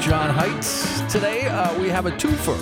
[0.00, 1.00] John Heights.
[1.12, 2.58] Today uh, we have a twofer.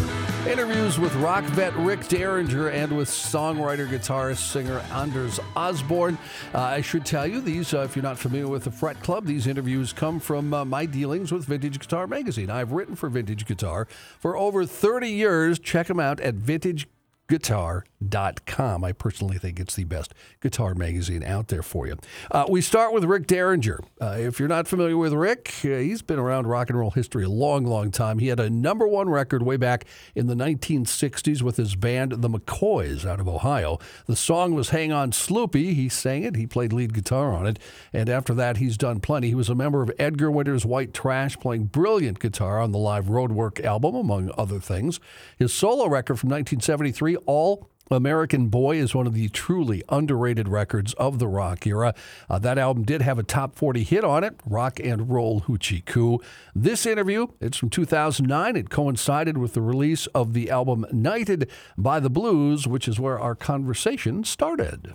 [0.46, 6.18] Interviews with rock vet Rick Derringer and with songwriter, guitarist, singer Anders Osborne.
[6.52, 9.24] Uh, I should tell you, these, uh, if you're not familiar with the Fret Club,
[9.24, 12.50] these interviews come from uh, my dealings with Vintage Guitar Magazine.
[12.50, 13.86] I've written for Vintage Guitar
[14.18, 15.58] for over 30 years.
[15.58, 16.88] Check them out at Vintage
[17.28, 18.82] guitar.com.
[18.84, 21.96] I personally think it's the best guitar magazine out there for you.
[22.30, 23.80] Uh, we start with Rick Derringer.
[24.00, 27.24] Uh, if you're not familiar with Rick, uh, he's been around rock and roll history
[27.24, 28.18] a long, long time.
[28.18, 32.30] He had a number one record way back in the 1960s with his band, The
[32.30, 33.78] McCoys, out of Ohio.
[34.06, 35.74] The song was Hang On Sloopy.
[35.74, 37.58] He sang it, he played lead guitar on it,
[37.92, 39.28] and after that, he's done plenty.
[39.28, 43.06] He was a member of Edgar Winter's White Trash, playing brilliant guitar on the live
[43.06, 44.98] Roadwork album, among other things.
[45.38, 50.92] His solo record from 1973, all American Boy is one of the truly underrated records
[50.94, 51.94] of the rock era.
[52.28, 55.84] Uh, that album did have a top 40 hit on it, Rock and Roll Hoochie
[55.84, 56.20] Coo.
[56.54, 58.56] This interview, it's from 2009.
[58.56, 63.18] It coincided with the release of the album Knighted by the Blues, which is where
[63.18, 64.94] our conversation started.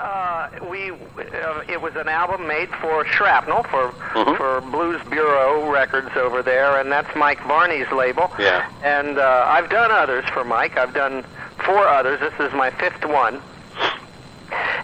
[0.00, 4.36] Uh, we uh, it was an album made for Shrapnel for Mhm.
[4.38, 8.32] for Blues Bureau Records over there, and that's Mike Varney's label.
[8.38, 8.66] Yeah.
[8.82, 10.78] And uh, I've done others for Mike.
[10.78, 11.22] I've done
[11.66, 12.18] four others.
[12.20, 13.42] This is my fifth one.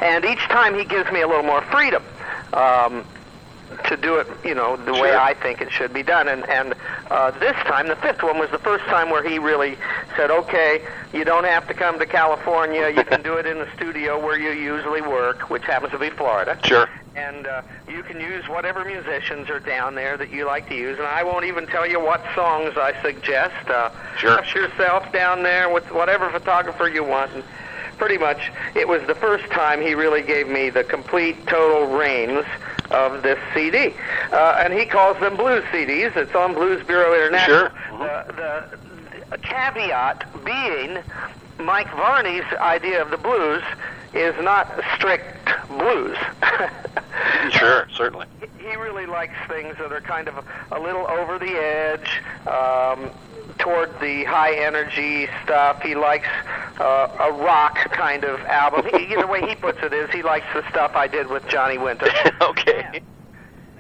[0.03, 2.03] And each time he gives me a little more freedom
[2.53, 3.03] um,
[3.85, 6.29] to do it, you know, the way I think it should be done.
[6.29, 6.75] And and
[7.11, 9.77] uh, this time, the fifth one was the first time where he really
[10.17, 12.89] said, "Okay, you don't have to come to California.
[12.89, 16.11] You can do it in the studio where you usually work, which happens to be
[16.11, 16.89] Florida." Sure.
[17.17, 20.99] and uh, you can use whatever musicians are down there that you like to use.
[20.99, 23.69] And I won't even tell you what songs I suggest.
[23.69, 24.43] Uh, Sure.
[24.55, 27.31] Yourself down there with whatever photographer you want.
[27.33, 27.45] And
[27.99, 32.45] pretty much, it was the first time he really gave me the complete, total reins
[32.91, 33.95] of this CD.
[34.33, 36.17] Uh, and he calls them blues CDs.
[36.17, 37.69] It's on Blues Bureau International.
[37.69, 37.71] Sure.
[37.91, 38.37] Mhm.
[38.37, 38.79] The,
[39.31, 40.99] the caveat being
[41.59, 43.63] Mike Varney's idea of the blues
[44.15, 46.17] is not strict blues.
[47.51, 48.27] Sure, certainly.
[48.59, 53.11] He really likes things that are kind of a, a little over the edge, um,
[53.59, 55.81] toward the high energy stuff.
[55.83, 56.29] He likes
[56.79, 58.87] uh, a rock kind of album.
[58.93, 61.79] He, the way he puts it is he likes the stuff I did with Johnny
[61.79, 62.09] Winter.
[62.41, 63.01] okay.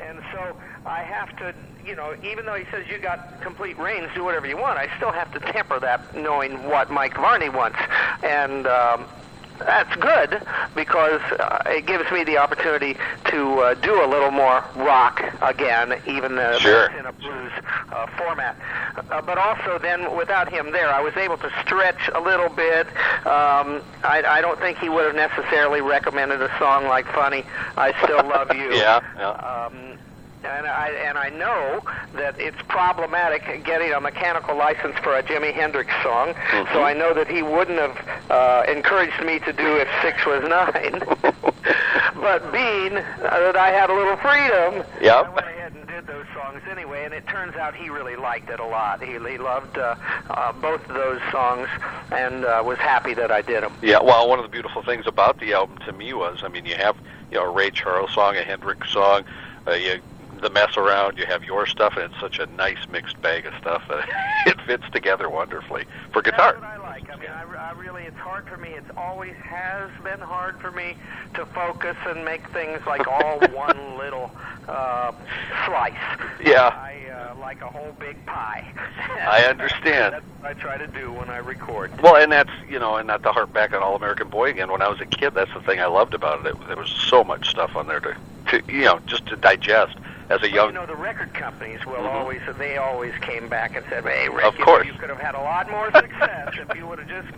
[0.01, 4.09] And so I have to, you know, even though he says you got complete reins,
[4.15, 7.79] do whatever you want, I still have to temper that knowing what Mike Varney wants.
[8.23, 9.07] And um,
[9.59, 10.41] that's good
[10.75, 12.97] because uh, it gives me the opportunity
[13.27, 16.87] to uh, do a little more rock again, even though Sure.
[16.99, 17.53] in a blues
[17.93, 18.57] uh, format.
[19.11, 22.87] Uh, but also, then without him there, I was able to stretch a little bit.
[23.27, 27.45] Um, I, I don't think he would have necessarily recommended a song like "Funny."
[27.77, 28.67] I still love you.
[28.77, 29.31] Yeah, yeah.
[29.31, 29.99] Um,
[30.47, 31.81] and I and I know
[32.15, 36.35] that it's problematic getting a mechanical license for a Jimi Hendrix song.
[36.35, 36.73] Mhm.
[36.73, 37.97] So I know that he wouldn't have
[38.31, 41.03] uh, encouraged me to do if six was nine.
[42.21, 45.27] but being uh, that I had a little freedom, Yep.
[45.27, 47.05] I went ahead and did those songs anyway.
[47.05, 49.03] And it turns out he really liked it a lot.
[49.03, 49.95] He, he loved uh,
[50.31, 51.69] uh, both of those songs
[52.11, 53.73] and uh, was happy that I did them.
[53.83, 56.67] Yeah, well, one of the beautiful things about the album to me was, I mean,
[56.67, 56.97] you have
[57.31, 59.25] you know a Ray Charles song, a Hendrix song,
[59.67, 60.01] uh, you
[60.41, 61.19] the mess around.
[61.19, 64.09] You have your stuff, and it's such a nice mixed bag of stuff that
[64.47, 66.53] it fits together wonderfully for guitar.
[66.53, 67.11] That's what I like.
[67.11, 68.71] I mean, I, I really, it's hard for me.
[68.71, 70.97] It's always has been hard for me
[71.35, 74.31] to focus and make things like all one little
[74.69, 75.13] uh,
[75.65, 75.95] slice.
[76.45, 76.69] Yeah.
[76.69, 78.73] I uh, like a whole big pie.
[78.99, 80.15] I understand.
[80.15, 82.01] That's what I try to do when I record.
[82.03, 84.71] Well, and that's you know, and not to harp back on All American Boy again.
[84.71, 86.57] When I was a kid, that's the thing I loved about it.
[86.67, 88.17] There was so much stuff on there to,
[88.49, 89.97] to you know, just to digest
[90.31, 90.69] as a young.
[90.69, 92.15] you know, the record companies will Mhm.
[92.15, 95.21] always, they always came back and said, hey, Rick, Of you, know, you could have
[95.21, 97.29] had a lot more success if you would have just,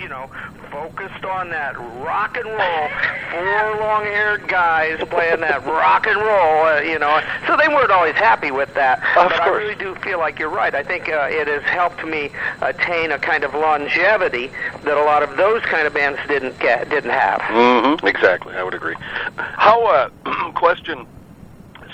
[0.00, 0.30] you know,
[0.70, 2.88] focused on that rock and roll,
[3.30, 7.20] four long-haired guys playing that rock and roll, uh, you know.
[7.46, 8.98] So they weren't always happy with that.
[9.16, 10.74] Of but I really do feel like you're right.
[10.74, 12.30] I think uh, it has helped me
[12.60, 14.50] attain a kind of longevity
[14.84, 17.40] that a lot of those kind of bands didn't get, didn't have.
[17.40, 18.06] Mm-hmm.
[18.06, 18.96] Exactly, I would agree.
[19.36, 19.84] How?
[19.86, 21.06] Uh, question.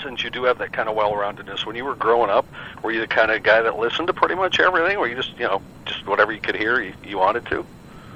[0.03, 2.45] Since you do have that kind of well-roundedness, when you were growing up,
[2.83, 5.37] were you the kind of guy that listened to pretty much everything, or you just,
[5.37, 7.65] you know, just whatever you could hear, you, you wanted to?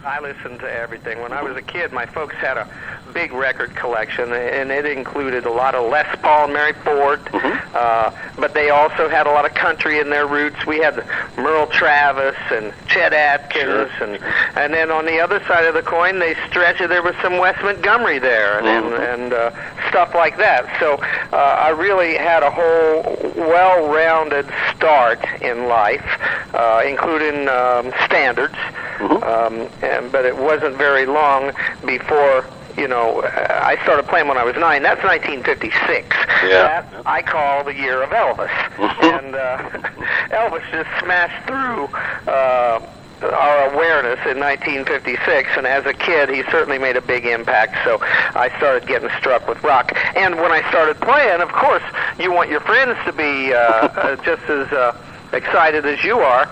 [0.06, 1.20] I listened to everything.
[1.22, 2.68] When I was a kid, my folks had a
[3.12, 7.76] big record collection, and it included a lot of Les Paul and Mary Ford, Mm-hmm.
[7.76, 10.64] uh, but they also had a lot of country in their roots.
[10.68, 11.04] We had
[11.38, 14.08] Merle Travis and Chet Atkins, Sure.
[14.14, 14.24] and
[14.56, 16.90] and then on the other side of the coin, they stretched it.
[16.90, 18.86] There was some Wes Montgomery there, and Mhm.
[19.00, 19.52] and, and uh,
[19.90, 20.66] stuff like that.
[20.80, 20.96] So
[21.34, 23.02] uh, I really had a whole
[23.36, 26.06] well-rounded start in life,
[26.54, 28.56] uh, including um, standards.
[28.98, 29.24] Mhm.
[29.24, 31.52] Um, and, but it wasn't very long
[31.86, 32.46] before
[32.78, 34.84] you know I started playing when I was nine.
[34.84, 36.16] That's 1956.
[36.44, 36.50] Yeah.
[36.50, 39.20] That I call the year of Elvis, Mhm.
[39.20, 39.58] and uh,
[40.32, 41.90] Elvis just smashed through.
[42.32, 42.80] Uh,
[43.24, 47.76] our awareness in 1956, and as a kid, he certainly made a big impact.
[47.86, 49.94] So I started getting struck with rock.
[50.16, 51.82] And when I started playing, of course,
[52.20, 54.96] you want your friends to be uh, uh, just as uh,
[55.32, 56.46] excited as you are.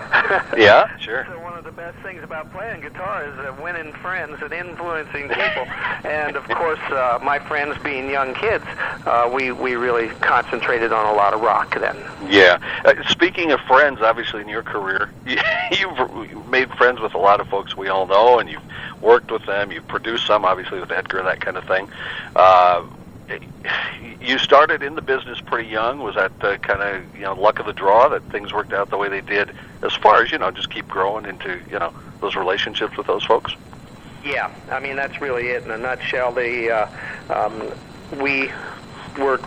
[0.57, 1.27] Yeah, sure.
[1.29, 5.65] So of the best things about playing guitar is uh, winning friends and influencing people.
[6.03, 8.65] and of course, uh, my friends being young kids,
[9.05, 11.95] uh, we we really concentrated on a lot of rock then.
[12.27, 12.59] Yeah.
[12.83, 15.37] Uh, speaking of friends, obviously in your career, you,
[15.71, 19.45] you've made friends with a lot of folks we all know, and you've worked with
[19.45, 19.71] them.
[19.71, 21.89] You've produced some, obviously with Edgar, that kind of thing.
[22.35, 22.83] Uh,
[24.21, 25.99] you started in the business pretty young.
[25.99, 28.89] Was that the kind of you know luck of the draw that things worked out
[28.89, 29.51] the way they did?
[29.81, 33.23] As far as you know, just keep growing into you know those relationships with those
[33.23, 33.53] folks.
[34.23, 36.31] Yeah, I mean that's really it in a nutshell.
[36.31, 36.87] The uh,
[37.29, 37.71] um,
[38.21, 38.51] we
[39.17, 39.39] were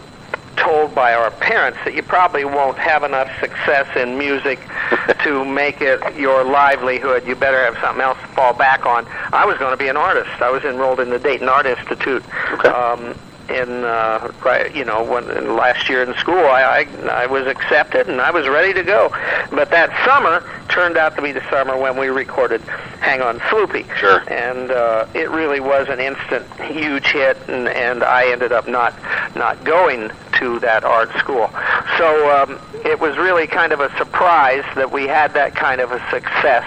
[0.57, 4.59] told by our parents that you probably won't have enough success in music
[5.23, 7.27] to make it your livelihood.
[7.27, 9.07] You better have something else to fall back on.
[9.33, 10.31] I was going to be an artist.
[10.41, 12.25] I was enrolled in the Dayton Art Institute.
[12.53, 12.69] Okay.
[12.69, 13.15] Um,
[13.49, 17.47] in uh, right, you know, when in last year in school, I, I I was
[17.47, 19.11] accepted and I was ready to go.
[19.51, 22.61] But that summer turned out to be the summer when we recorded
[23.01, 24.23] "Hang On, Sloopy." Sure.
[24.31, 28.95] and uh, it really was an instant huge hit, and, and I ended up not
[29.35, 31.51] not going to that art school.
[31.99, 35.93] So um, it was really kind of a surprise that we had that kind of
[35.93, 36.65] a success,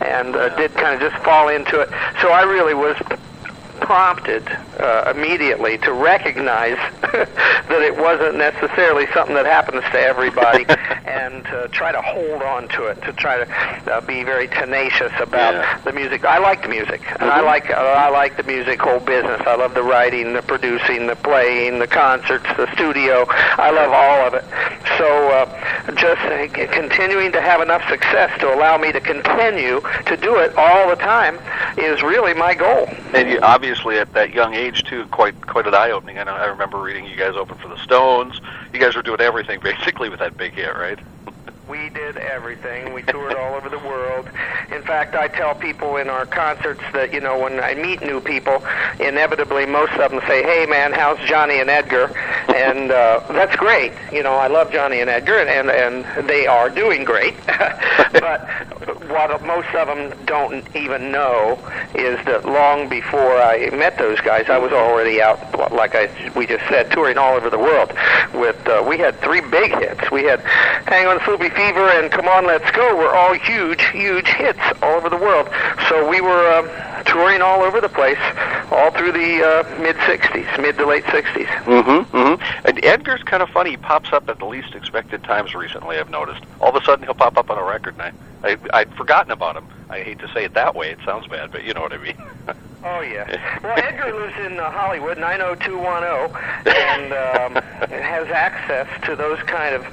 [0.00, 1.88] and uh, did kind of just fall into it.
[2.20, 2.96] So I really was
[3.80, 4.46] prompted
[4.78, 10.64] uh, immediately to recognize that it wasn't necessarily something that happens to everybody
[11.06, 15.12] and to try to hold on to it to try to uh, be very tenacious
[15.20, 15.78] about Yeah.
[15.84, 16.24] the music.
[16.24, 17.00] I like the music.
[17.20, 19.40] And I like uh, I like the music whole business.
[19.46, 23.26] I love the writing the producing the playing the concerts the studio.
[23.28, 24.44] I love all of it.
[24.98, 25.55] So uh,
[25.94, 26.20] just
[26.72, 30.96] continuing to have enough success to allow me to continue to do it all the
[30.96, 31.38] time
[31.78, 35.74] is really my goal And you, obviously, at that young age too, quite quite an
[35.74, 36.18] eye opening.
[36.18, 36.22] I.
[36.26, 38.40] I remember reading you guys open for the Stones.
[38.72, 40.98] You guys were doing everything basically with that big hit, right?
[41.68, 42.92] We did everything.
[42.92, 44.28] We toured all over the world.
[44.70, 48.20] In fact, I tell people in our concerts that, you know, when I meet new
[48.20, 48.64] people,
[49.00, 52.16] inevitably most of them say, hey, man, how's Johnny and Edgar?
[52.54, 53.92] And uh, that's great.
[54.12, 57.34] You know, I love Johnny and Edgar, and, and they are doing great.
[57.46, 58.48] but
[59.08, 61.58] what most of them don't even know
[61.94, 66.46] is that long before I met those guys, I was already out, like I we
[66.46, 67.92] just said, touring all over the world.
[68.34, 70.10] With uh, we had three big hits.
[70.10, 70.40] We had
[70.86, 74.94] "Hang On, Sloopy Fever" and "Come On, Let's Go" were all huge, huge hits all
[74.94, 75.48] over the world.
[75.88, 76.68] So we were um,
[77.06, 78.18] touring all over the place,
[78.70, 81.46] all through the uh, mid '60s, mid to late '60s.
[81.64, 82.16] Mm-hmm.
[82.16, 82.66] mm-hmm.
[82.66, 83.70] And Edgar's kind of funny.
[83.70, 85.98] He pops up at the least expected times recently.
[85.98, 86.44] I've noticed.
[86.60, 88.14] All of a sudden, he'll pop up on a record, and
[88.44, 89.66] I, I I'd forgotten about him.
[89.88, 90.90] I hate to say it that way.
[90.90, 92.16] It sounds bad, but you know what I mean.
[92.86, 93.58] Oh yeah.
[93.64, 99.84] Well, Edgar lives in uh, Hollywood, 90210, and um, has access to those kind of,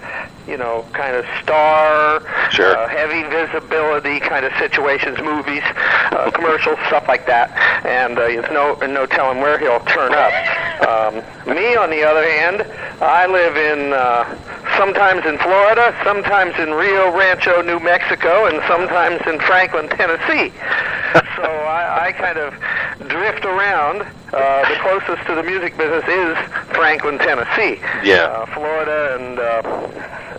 [0.47, 2.21] you know, kind of star,
[2.51, 2.75] Sure.
[2.77, 5.63] uh, heavy visibility kind of situations, movies,
[6.12, 7.51] uh, commercials, stuff like that.
[7.85, 10.33] And uh, there's no no telling where he'll turn up.
[10.88, 11.15] Um,
[11.53, 12.65] me, on the other hand,
[13.01, 14.23] I live in uh,
[14.77, 20.51] sometimes in Florida, sometimes in Rio Rancho, New Mexico, and sometimes in Franklin, Tennessee.
[21.35, 22.53] So I, I kind of
[23.09, 24.01] drift around.
[24.31, 26.38] Uh, the closest to the music business is
[26.73, 27.79] Franklin, Tennessee.
[28.03, 28.23] Yeah.
[28.31, 29.62] Uh, Florida and uh,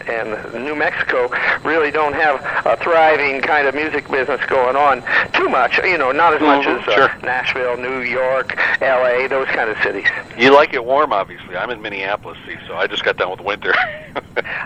[0.08, 1.28] and New Mexico
[1.64, 5.78] really don't have a thriving kind of music business going on too much.
[5.78, 7.10] You know, not as much Mhm, as uh, sure.
[7.22, 10.06] Nashville, New York, L.A., those kind of cities.
[10.38, 11.56] you like it warm, obviously.
[11.56, 13.74] I'm in Minneapolis, see, so I just got done with winter.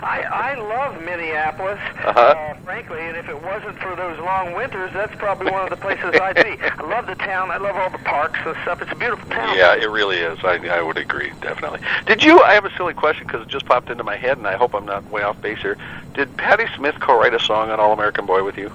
[0.01, 2.19] I, I love Minneapolis, Uh-huh.
[2.19, 5.75] uh, frankly, and if it wasn't for those long winters, that's probably one of the
[5.77, 6.57] places I'd be.
[6.61, 7.51] I love the town.
[7.51, 8.81] I love all the parks and stuff.
[8.81, 9.57] It's a beautiful town.
[9.57, 10.39] Yeah, it really is.
[10.43, 11.79] I, I would agree, definitely.
[12.05, 12.39] Did you?
[12.41, 14.73] I have a silly question because it just popped into my head, and I hope
[14.73, 15.77] I'm not way off base here.
[16.13, 18.71] Did Patti Smith co-write a song on All American Boy with you?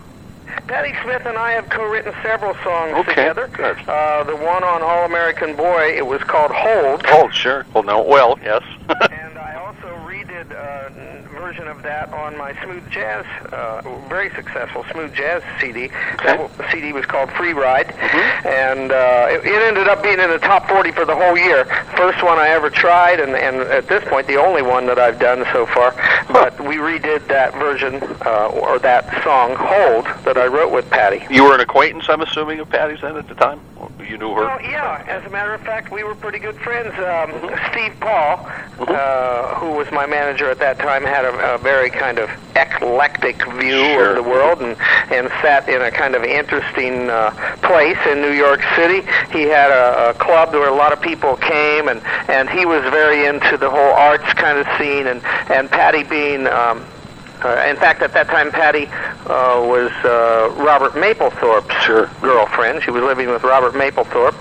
[0.69, 3.49] Patti Smith and I have co-written several songs Okay, together.
[3.53, 3.77] good.
[3.89, 7.05] Uh, the one on All American Boy, it was called Hold.
[7.07, 7.67] Hold, sure.
[7.75, 8.03] Well, no.
[8.03, 8.63] Well, yes.
[9.11, 14.85] And I also redid a version of that on my Smooth Jazz, uh, very successful
[14.93, 15.89] Smooth Jazz CD.
[16.23, 17.91] That CD was called Free Ride,
[18.47, 21.65] and uh, it, it ended up being in the top 40 for the whole year.
[21.97, 25.19] First one I ever tried, and, and at this point, the only one that I've
[25.19, 25.93] done so far.
[26.35, 31.25] But we redid that version, uh, or that song, Hold, that I wrote with Patti.
[31.31, 33.61] you were an acquaintance, I'm assuming, of Patti's then at the time.
[34.15, 34.43] You knew her.
[34.43, 35.05] Well, yeah.
[35.09, 36.95] As a matter of fact, we were pretty good friends.
[37.01, 37.33] Um,
[37.73, 38.47] Steve Paul,
[38.79, 43.45] uh, who was my manager at that time, had a, a very kind of eclectic
[43.55, 44.11] view Sure.
[44.11, 44.77] of the world, and
[45.11, 49.01] and sat in a kind of interesting uh, place in New York City.
[49.33, 52.83] He had a, a club where a lot of people came, and and he was
[52.95, 56.47] very into the whole arts kind of scene, and and Patti being.
[56.47, 56.87] Um,
[57.45, 62.07] uh, in fact, at that time, Patti uh, was uh, Robert Mapplethorpe's Sure.
[62.21, 62.83] girlfriend.
[62.83, 64.35] She was living with Robert Mapplethorpe,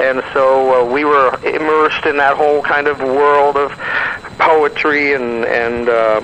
[0.00, 3.72] and so uh, we were immersed in that whole kind of world of
[4.38, 6.20] poetry and and uh,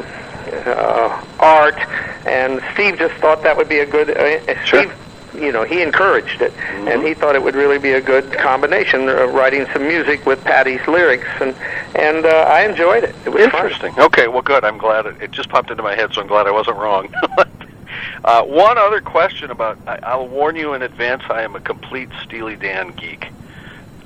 [0.67, 1.79] uh, art.
[2.27, 4.11] And Steve just thought that would be a good.
[4.11, 4.83] Uh, Sure.
[4.83, 4.93] Steve,
[5.41, 9.09] you know, he encouraged it, and he thought it would really be a good combination,
[9.09, 11.55] uh, writing some music with Patti's lyrics, and
[11.95, 13.15] and uh, I enjoyed it.
[13.25, 13.67] It was fun.
[13.67, 13.99] Interesting.
[13.99, 14.65] Okay, well, good.
[14.65, 17.13] I'm glad it, it just popped into my head, so I'm glad I wasn't wrong.
[18.25, 21.23] uh, one other question about I, I'll warn you in advance.
[21.29, 23.29] I am a complete Steely Dan geek.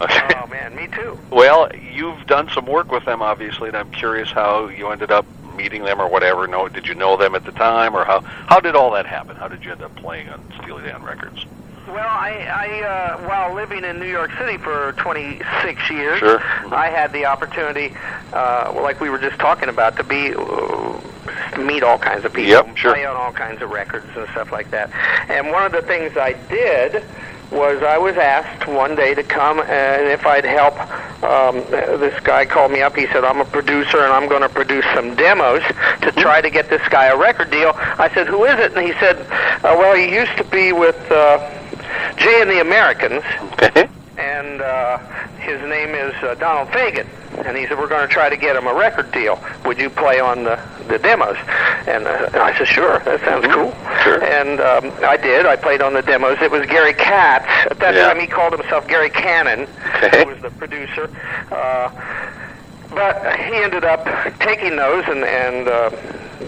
[0.01, 0.27] Okay.
[0.43, 1.19] Oh man, me too.
[1.31, 5.27] Well, you've done some work with them, obviously, and I'm curious how you ended up
[5.57, 6.47] meeting them or whatever.
[6.47, 9.37] No, did you know them at the time, or how how did all that happen?
[9.37, 11.45] How did you end up playing on Steely Dan records?
[11.89, 16.39] Well, I, I uh, while living in New York City for 26 years, Sure.
[16.73, 17.93] I had the opportunity,
[18.33, 21.01] uh, like we were just talking about, to be uh,
[21.59, 22.93] meet all kinds of people, Yep, sure.
[22.93, 24.91] play on all kinds of records and stuff like that.
[25.29, 27.03] And one of the things I did
[27.51, 30.79] was I was asked one day to come and if I'd help.
[31.23, 32.97] Um, this guy called me up.
[32.97, 35.63] He said, "I'm a producer and I'm going to produce some demos
[36.01, 38.87] to try to get this guy a record deal." I said, "Who is it?" And
[38.87, 39.21] he said,
[39.63, 41.39] uh, "Well, he used to be with." Uh,
[42.17, 43.23] Jay and the Americans,
[43.55, 43.89] Okay.
[44.21, 44.99] And uh,
[45.39, 47.07] his name is uh, Donald Fagen.
[47.47, 49.43] And he said, we're going to try to get him a record deal.
[49.65, 51.37] Would you play on the, the demos?
[51.87, 53.73] And uh, I said, sure, that sounds cool.
[54.05, 54.23] Sure.
[54.23, 55.47] And um, I did.
[55.47, 56.37] I played on the demos.
[56.43, 57.47] It was Gary Katz.
[57.71, 58.09] At that Yeah.
[58.09, 59.67] time, he called himself Gary Cannon,
[60.03, 60.25] Okay.
[60.25, 61.09] who was the producer.
[61.51, 61.91] Uh,
[62.91, 64.05] but he ended up
[64.41, 65.91] taking those, and, and uh,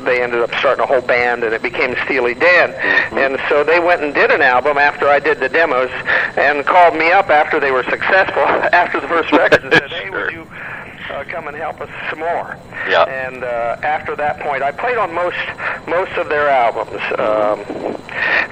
[0.05, 2.73] they ended up starting a whole band, and it became Steely Dan.
[3.13, 5.91] And so they went and did an album after I did the demos,
[6.37, 10.09] and called me up after they were successful, after the first record, and said, "Hey,
[10.09, 10.25] Sure.
[10.25, 10.47] would you
[11.11, 12.57] uh, come and help us some more?"
[12.89, 13.05] Yeah.
[13.05, 15.37] And uh, after that point, I played on most
[15.87, 17.01] most of their albums.
[17.19, 17.97] Um,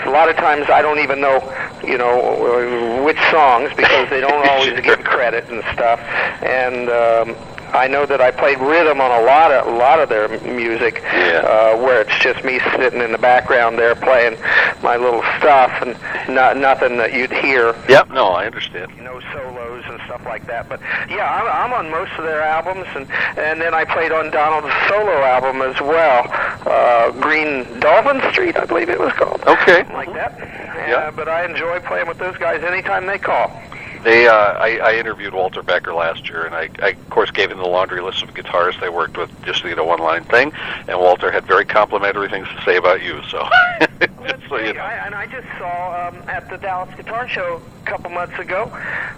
[0.07, 1.39] a lot of times, I don't even know,
[1.85, 4.81] you know, which songs because they don't always Sure.
[4.97, 6.01] give credit and stuff.
[6.43, 7.37] And um,
[7.73, 11.01] I know that I played rhythm on a lot of a lot of their music,
[11.03, 11.43] Yeah.
[11.45, 14.39] uh, where it's just me sitting in the background there playing
[14.83, 15.97] my little stuff and
[16.35, 18.11] not nothing that you'd hear Yep.
[18.11, 18.93] No, I understand.
[18.97, 20.69] you know, solos and stuff like that.
[20.69, 23.07] But yeah, I'm, I'm on most of their albums, and
[23.39, 26.27] and then I played on Donald's solo album as well,
[26.67, 29.43] uh, Green Dolphin Street, I believe it was called.
[29.47, 29.77] Okay.
[29.79, 30.39] Something like that.
[30.89, 30.97] Yeah.
[30.97, 33.51] Uh, but I enjoy playing with those guys anytime they call.
[34.03, 37.51] They, uh, I, I interviewed Walter Becker last year, and I, I, of course, gave
[37.51, 40.53] him the laundry list of guitarists they worked with, just the one-line thing.
[40.89, 43.21] And Walter had very complimentary things to say about you.
[43.31, 43.39] So,
[44.49, 44.81] so you know.
[44.81, 48.65] I, and I just saw um, at the Dallas Guitar Show a couple months ago.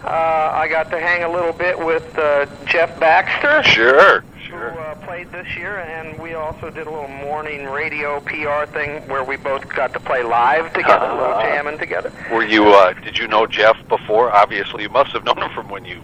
[0.05, 3.63] Uh, I got to hang a little bit with uh, Jeff Baxter.
[3.63, 4.81] Sure, who sure.
[4.81, 5.02] uh, played
[5.43, 9.69] this year, and we also did a little morning radio PR thing where we both
[9.69, 11.43] got to play live together, a little Ah.
[11.43, 12.13] jamming together.
[12.31, 12.69] Were you?
[12.69, 14.31] Uh, did you know Jeff before?
[14.31, 16.01] Obviously, you must have known him from when you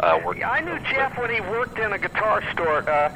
[0.00, 0.42] uh, worked.
[0.44, 2.88] I knew Jeff when he worked in a guitar store.
[2.88, 3.10] Uh,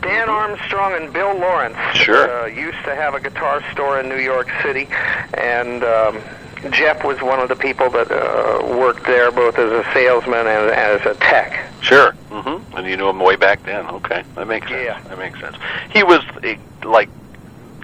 [0.00, 2.42] Dan Armstrong and Bill Lawrence Sure.
[2.42, 4.88] uh, used to have a guitar store in New York City,
[5.38, 6.20] and um,
[6.70, 10.70] Jeff was one of the people that uh, worked there both as a salesman and
[10.70, 11.70] as a tech.
[11.82, 12.12] Sure.
[12.30, 13.86] hmm And you knew him way back then.
[13.86, 14.82] Okay, that makes sense.
[14.84, 15.00] Yeah.
[15.08, 15.56] That makes sense.
[15.92, 17.08] He was eh, like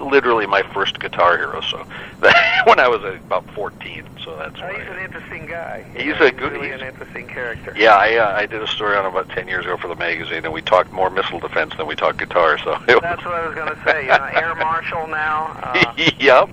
[0.00, 1.60] literally my first guitar hero.
[1.60, 1.84] So
[2.20, 4.04] that, when I was about 14.
[4.24, 4.78] So that's why.
[4.80, 5.84] he's an interesting guy.
[5.96, 7.74] He's a good- really he's- an interesting character.
[7.76, 9.96] Yeah, I uh, I did a story on him about 10 years ago for the
[9.96, 12.58] magazine, and we talked more missile defense than we talked guitar.
[12.58, 14.02] So That's was, what I was going to say.
[14.04, 15.56] You know, Air Marshal now.
[15.62, 16.50] Uh, yep.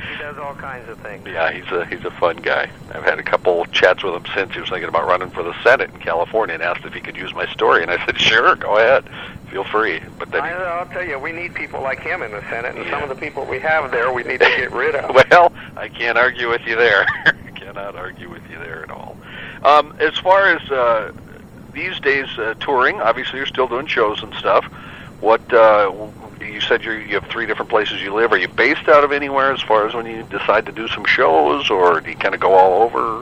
[0.00, 1.26] He does all kinds of things.
[1.26, 2.70] Yeah, he's a he's a fun guy.
[2.94, 4.52] I've had a couple chats with him since.
[4.54, 7.16] He was thinking about running for the Senate in California, and asked if he could
[7.16, 9.04] use my story, and I said, sure, go ahead,
[9.50, 10.00] feel free.
[10.18, 12.84] But then, I, I'll tell you, we need people like him in the Senate, and
[12.84, 12.90] Yeah.
[12.90, 15.14] some of the people we have there, we need to get rid of.
[15.30, 17.06] well, I can't argue with you there.
[17.54, 19.16] Cannot argue with you there at all.
[19.62, 21.12] Um, as far as uh,
[21.72, 24.64] these days uh, touring, obviously you're still doing shows and stuff.
[25.20, 25.90] What uh,
[26.68, 28.30] said you you have three different places you live.
[28.32, 31.04] Are you based out of anywhere as far as when you decide to do some
[31.06, 33.20] shows, or do you kind of go all over?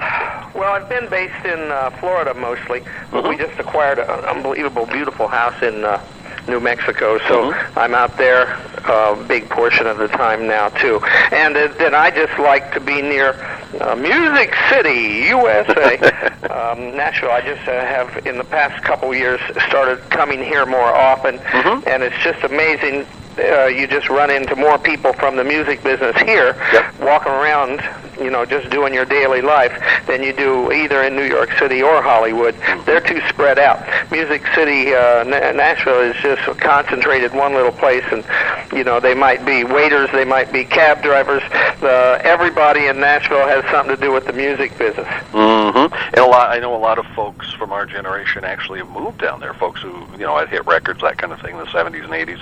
[0.55, 5.29] Well, I've been based in uh, Florida mostly, but we just acquired an unbelievable, beautiful
[5.29, 6.03] house in uh,
[6.49, 7.77] New Mexico, so Mhm.
[7.77, 8.45] I'm out there
[8.87, 11.01] a big portion of the time now too.
[11.33, 13.35] And uh, then I just like to be near
[13.81, 15.99] uh, Music City, USA,
[16.51, 17.31] um, Nashville.
[17.33, 21.87] I just uh, have in the past couple years started coming here more often, Mhm.
[21.87, 23.07] and it's just amazing.
[23.39, 27.01] Uh, you just run into more people from the music business here, Yep.
[27.01, 27.83] walking around,
[28.19, 29.73] you know, just doing your daily life,
[30.07, 32.55] than you do either in New York City or Hollywood.
[32.87, 33.81] They're too spread out.
[34.11, 38.25] Music City, uh, Na- Nashville is just concentrated one little place, and
[38.73, 41.43] you know, they might be waiters, they might be cab drivers.
[41.83, 45.07] Uh, everybody in Nashville has something to do with the music business.
[45.33, 45.95] Mm-hmm.
[45.95, 49.19] And a lot, I know a lot of folks from our generation actually have moved
[49.21, 49.53] down there.
[49.55, 52.13] Folks who, you know, had hit records, that kind of thing, in the 70s and
[52.13, 52.41] 80s.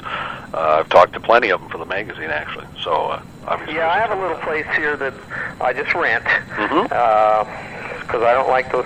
[0.55, 2.67] Uh, I've talked to plenty of them for the magazine, actually.
[2.83, 3.77] So, uh, obviously.
[3.77, 5.15] Yeah, I have a little place here that
[5.59, 8.85] I just rent because I don't like to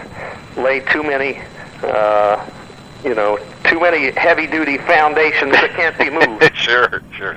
[0.56, 1.40] lay too many,
[1.82, 2.48] uh,
[3.02, 6.54] you know, too many heavy-duty foundations that can't be moved.
[6.56, 7.36] sure, sure.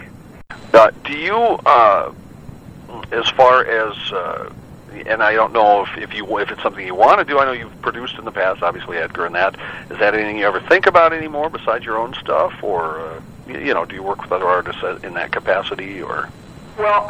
[0.74, 2.14] Uh, do you, uh,
[3.12, 4.54] as far as, uh,
[5.08, 7.40] and I don't know if, if you if it's something you want to do.
[7.40, 9.56] I know you've produced in the past, obviously Edgar and that.
[9.90, 13.74] Is that anything you ever think about anymore besides your own stuff, or uh, you
[13.74, 16.30] know, do you work with other artists in that capacity, or?
[16.78, 17.08] Well,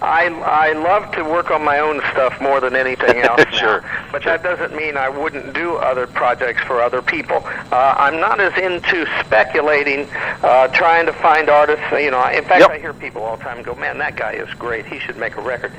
[0.00, 3.38] I I love to work on my own stuff more than anything else.
[3.50, 3.50] now.
[3.58, 4.38] Sure, but sure.
[4.38, 7.42] that doesn't mean I wouldn't do other projects for other people.
[7.72, 10.06] Uh, I'm not as into speculating,
[10.42, 11.84] uh, trying to find artists.
[11.92, 12.70] You know, in fact, Yep.
[12.70, 14.86] I hear people all the time go, "Man, that guy is great.
[14.86, 15.72] He should make a record."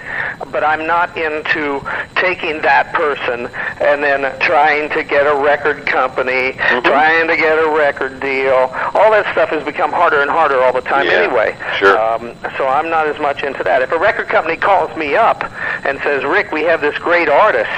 [0.51, 1.81] But I'm not into
[2.15, 6.79] taking that person and then trying to get a record company, Mm-hmm.
[6.87, 8.69] trying to get a record deal.
[8.95, 11.55] All that stuff has become harder and harder all the time Yeah, anyway.
[11.77, 11.97] sure.
[11.97, 13.81] Um, so I'm not as much into that.
[13.81, 15.43] If a record company calls me up
[15.85, 17.69] and says, "Rick, we have this great artist,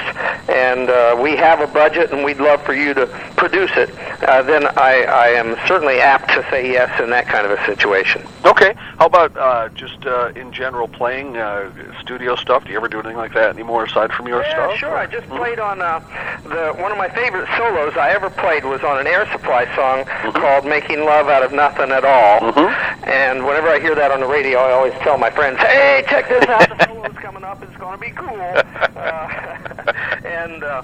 [0.48, 3.90] and uh, we have a budget, and we'd love for you to produce it,"
[4.28, 7.64] uh, then I, I am certainly apt to say yes in that kind of a
[7.66, 8.22] situation.
[8.44, 8.74] Okay.
[8.98, 12.64] How about uh, just uh, in general playing uh, studio stuff?
[12.64, 14.76] Do you ever do anything like that anymore aside from your Yeah, stuff?
[14.78, 14.90] sure.
[14.90, 15.36] or- I just Mhm.
[15.38, 16.00] played on uh,
[16.44, 20.04] the one of my favorite solos I ever played was on an Air Supply song
[20.34, 22.72] called "Making Love Out of Nothing at All." Mhm.
[23.06, 26.28] And whenever I hear that on the radio, I always tell my friends, "Hey, check
[26.28, 26.68] this out!
[26.68, 27.62] The solo's coming up.
[27.62, 28.28] It's going to be cool."
[29.02, 29.92] Uh,
[30.24, 30.82] and uh,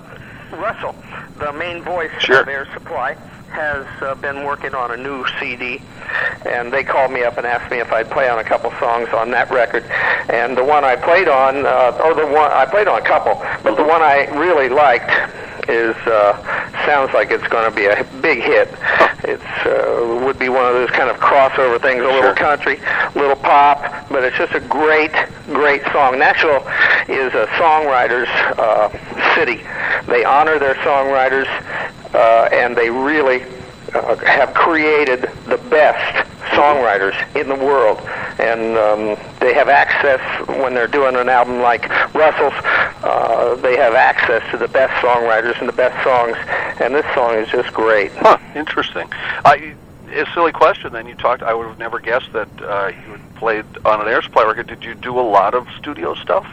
[0.52, 0.94] Russell,
[1.38, 2.40] the main voice Sure.
[2.40, 3.14] of Air Supply,
[3.50, 5.80] has uh, been working on a new CD,
[6.46, 9.08] and they called me up and asked me if I'd play on a couple songs
[9.10, 9.84] on that record.
[10.30, 13.34] And the one I played on, uh, or the one I played on a couple,
[13.62, 15.10] but the one I really liked
[15.68, 16.32] is uh,
[16.86, 18.68] sounds like it's going to be a big hit.
[19.24, 22.78] It's uh, would be one of those kind of crossover things, a little country,
[23.14, 25.12] little pop, but it's just a great,
[25.46, 26.18] great song.
[26.18, 26.66] Nashville
[27.08, 28.28] is a songwriters'
[28.58, 29.62] uh, city.
[30.06, 31.46] They honor their songwriters,
[32.14, 33.42] uh, and they really
[33.94, 37.98] uh, have created the best songwriters in the world.
[38.38, 42.54] And um, they have access when they're doing an album like Russell's.
[43.02, 46.36] Uh, they have access to the best songwriters and the best songs,
[46.80, 48.12] and this song is just great.
[48.12, 49.08] Huh, interesting.
[49.44, 49.74] I,
[50.12, 50.92] a silly question.
[50.92, 51.42] Then you talked.
[51.42, 54.68] I would have never guessed that uh, you played on an Air Supply record.
[54.68, 56.46] Did you do a lot of studio stuff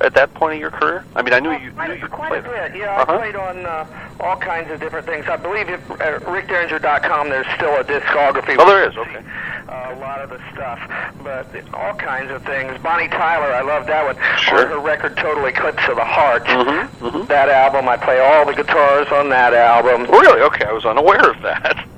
[0.00, 1.04] at that point in your career?
[1.14, 2.44] I mean, I knew you quite, knew you quite played.
[2.46, 2.76] a bit.
[2.76, 3.12] Yeah, Uh-huh.
[3.14, 3.86] I played on uh,
[4.20, 5.26] all kinds of different things.
[5.28, 8.56] I believe if, at rickderringer.com there's still a discography.
[8.58, 8.96] Oh, there is.
[8.96, 9.22] Okay.
[9.68, 10.78] Uh, a lot of the stuff,
[11.24, 12.76] but all kinds of things.
[12.82, 14.16] Bonnie Tyler, I love that one.
[14.38, 14.62] Sure.
[14.64, 16.44] On her record, Total Eclipse of the Heart.
[16.44, 17.26] Mhm, mhm.
[17.28, 20.02] That album, I play all the guitars on that album.
[20.04, 20.40] Really?
[20.42, 21.84] Okay, I was unaware of that.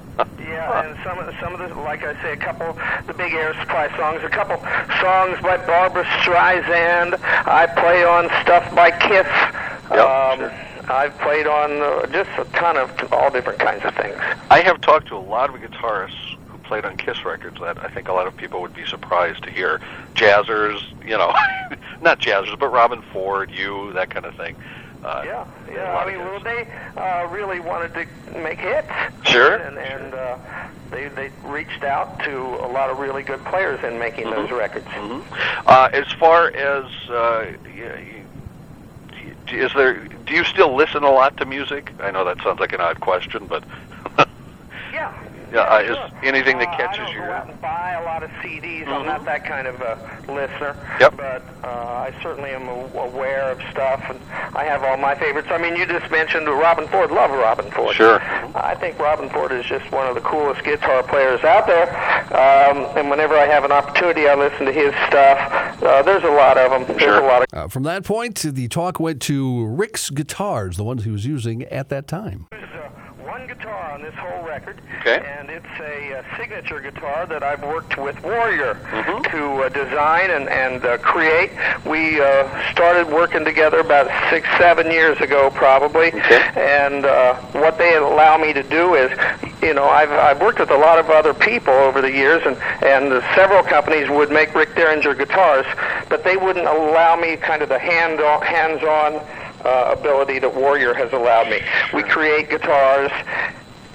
[0.58, 3.32] Yeah, and some of the, some of the, like I say, a couple the big
[3.32, 4.56] Air Supply songs, a couple
[5.00, 7.14] songs by Barbra Streisand.
[7.22, 9.26] I play on stuff by Kiss.
[9.92, 10.68] Um, sure.
[10.90, 14.16] I've played on uh, just a ton of all different kinds of things.
[14.50, 17.88] I have talked to a lot of guitarists who played on Kiss records that I
[17.88, 19.80] think a lot of people would be surprised to hear.
[20.14, 21.32] Jazzers, you know,
[22.00, 24.56] not jazzers, but Robben Ford, you, that kind of thing.
[25.04, 25.96] Uh, Yeah, yeah.
[25.96, 26.64] I mean, well, they
[26.96, 28.06] uh, really wanted to
[28.38, 28.88] make hits.
[29.22, 30.36] Sure, And, and uh,
[30.90, 34.36] they they reached out to a lot of really good players in making Mm-hmm.
[34.42, 34.86] those records.
[34.88, 35.22] Mhm.
[35.66, 37.44] Uh, as far as uh,
[39.52, 41.92] is there, do you still listen a lot to music?
[42.02, 43.64] I know that sounds like an odd question, but
[45.52, 47.92] Yeah, Yeah, uh, is anything that Uh, catches I don't your go out and buy
[48.00, 48.86] a lot of CDs.
[48.88, 49.98] I'm not that kind of a
[50.30, 50.76] listener.
[51.00, 51.14] Yep.
[51.16, 54.18] But uh, I certainly am aware of stuff, and
[54.56, 55.48] I have all my favorites.
[55.50, 57.10] I mean, you just mentioned Robben Ford.
[57.10, 57.94] Love Robben Ford.
[57.96, 58.20] Sure.
[58.54, 61.88] I think Robben Ford is just one of the coolest guitar players out there.
[62.28, 65.82] Um, and whenever I have an opportunity, I listen to his stuff.
[65.82, 66.84] Uh, there's a lot of them.
[66.86, 67.20] There's Sure.
[67.20, 71.04] a lot of Uh, from that point, the talk went to Rick's guitars, the ones
[71.04, 72.46] he was using at that time.
[72.50, 72.88] There's uh,
[73.24, 75.20] one guitar on this whole record, Okay.
[75.38, 79.36] and it's a, uh signature guitar that I've worked with Warrior Mm-hmm.
[79.36, 81.50] to uh, design and, and uh, create.
[81.84, 86.08] We uh, started working together about six, seven years ago, probably.
[86.08, 86.42] Okay.
[86.56, 89.10] And uh, what they allow me to do is,
[89.62, 92.56] you know, I've, I've worked with a lot of other people over the years, and,
[92.82, 95.66] and uh, several companies would make Rick Derringer guitars,
[96.08, 99.20] but they wouldn't allow me kind of the hand on, hands-on
[99.66, 101.60] uh, ability that Warrior has allowed me.
[101.92, 103.10] We create guitars.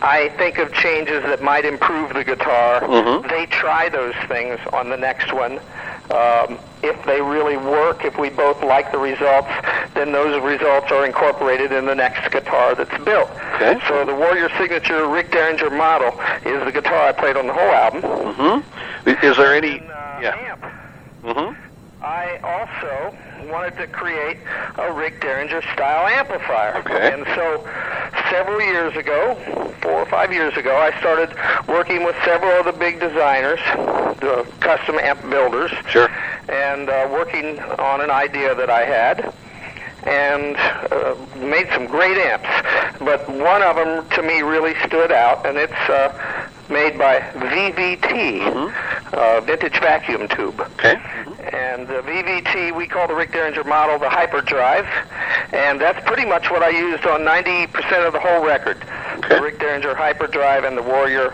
[0.04, 2.82] I think of changes that might improve the guitar.
[2.82, 3.30] Mhm.
[3.30, 5.60] They try those things on the next one.
[6.12, 9.48] Um, if they really work, if we both like the results,
[9.94, 13.30] then those results are incorporated in the next guitar that's built.
[13.56, 13.80] Okay.
[13.88, 17.72] So the Warrior Signature Rick Derringer model is the guitar I played on the whole
[17.72, 18.02] album.
[18.02, 19.26] Mm-hmm.
[19.26, 19.78] Is there any?
[19.80, 20.36] And, uh, Yeah.
[20.52, 20.66] amp.
[21.26, 21.54] Mm-hmm.
[22.04, 23.16] I also
[23.50, 24.38] wanted to create
[24.78, 26.78] a Rick Derringer style amplifier.
[26.80, 27.14] Okay.
[27.14, 27.64] And so
[28.30, 29.36] several years ago,
[29.82, 31.34] four or five years ago, I started
[31.68, 33.60] working with several of the big designers,
[34.20, 36.10] the custom amp builders, Sure.
[36.50, 39.34] and uh, working on an idea that I had.
[40.06, 40.58] And
[40.92, 42.50] uh, made some great amps,
[43.00, 46.12] but one of them to me really stood out, and it's uh,
[46.70, 48.74] made by VVT,
[49.14, 50.60] uh, vintage vacuum tube.
[50.74, 51.02] Okay.
[51.54, 54.88] And the VVT, we call the Rick Derringer model the Hyperdrive,
[55.54, 58.78] and that's pretty much what I used on 90% of the whole record.
[59.18, 59.36] Okay.
[59.36, 61.32] The Rick Derringer Hyperdrive and the Warrior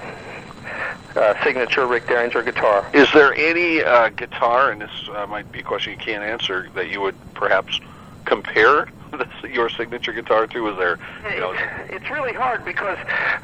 [1.16, 2.86] uh, signature Rick Derringer guitar.
[2.94, 6.70] Is there any uh, guitar, and this uh, might be a question you can't answer,
[6.76, 7.80] that you would perhaps
[8.26, 8.90] compare
[9.52, 10.68] your signature guitar too?
[10.70, 10.98] Is there,
[11.34, 11.54] you know,
[11.90, 12.98] It's really hard because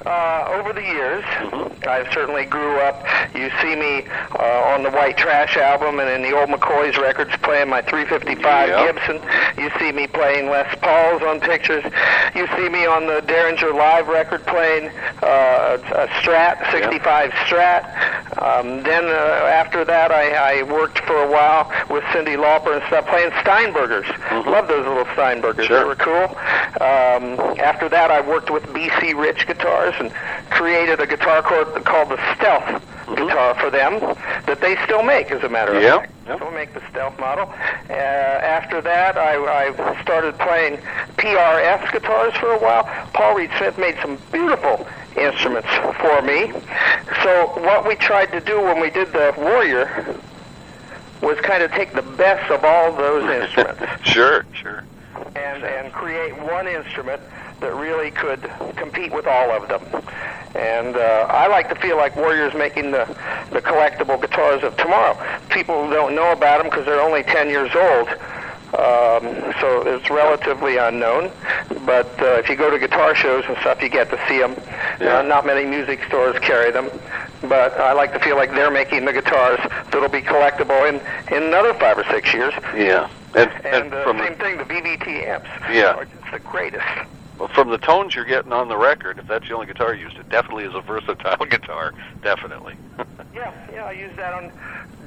[0.06, 1.88] uh, over the years, Mm-hmm.
[1.88, 3.04] I certainly grew up.
[3.36, 4.08] You see me
[4.40, 8.70] uh, on the White Trash album and in the old McCoy's records playing my 355
[8.70, 8.92] Yeah.
[8.92, 9.22] Gibson.
[9.62, 11.84] You see me playing Les Pauls on pictures.
[12.34, 14.90] You see me on the Derringer Live record playing
[15.22, 18.42] uh, a Strat, 65 Strat.
[18.42, 22.84] Um, then uh, after that, I, I worked for a while with Cyndi Lauper and
[22.88, 24.08] stuff playing Steinbergers.
[24.48, 25.55] Love those little Steinbergers.
[25.64, 25.80] Sure.
[25.80, 26.26] They were cool.
[26.82, 30.12] Um, after that, I worked with BC Rich Guitars and
[30.52, 32.82] created a guitar called, called the Stealth
[33.16, 34.00] guitar for them
[34.48, 36.12] that they still make, as a matter of Yeah, fact.
[36.28, 36.36] yeah.
[36.38, 37.46] Still make the Stealth model.
[37.90, 40.78] Uh, after that, I, I started playing
[41.18, 42.84] PRS guitars for a while.
[43.14, 45.70] Paul Reed Smith made some beautiful instruments
[46.02, 46.52] for me.
[47.24, 50.20] So what we tried to do when we did the Warrior
[51.22, 54.84] was kind of take the best of all those instruments sure, sure.
[55.36, 57.22] And and create one instrument
[57.60, 58.42] that really could
[58.76, 59.84] compete with all of them.
[60.56, 63.06] And uh, I like to feel like Warrior's making the
[63.52, 65.18] the collectible guitars of tomorrow.
[65.50, 68.10] People don't know about them because they're only 10 years old.
[68.76, 71.32] Um, so it's relatively unknown,
[71.86, 74.54] but uh, if you go to guitar shows and stuff, you get to see them.
[75.00, 75.20] Yeah.
[75.20, 76.90] Uh, not many music stores carry them,
[77.44, 79.60] but I like to feel like they're making the guitars
[79.92, 80.96] that'll be collectible in,
[81.34, 82.54] in another five or six years.
[82.76, 83.10] Yeah.
[83.36, 85.50] And, and, And uh, from same the, thing, the VVT amps.
[85.72, 85.96] Yeah.
[85.96, 86.86] are just the greatest.
[87.38, 90.06] well, from the tones you're getting on the record, if that's the only guitar you
[90.06, 91.94] used, it definitely is a versatile guitar.
[92.22, 92.76] Definitely.
[93.36, 94.50] Yeah, yeah, I use that on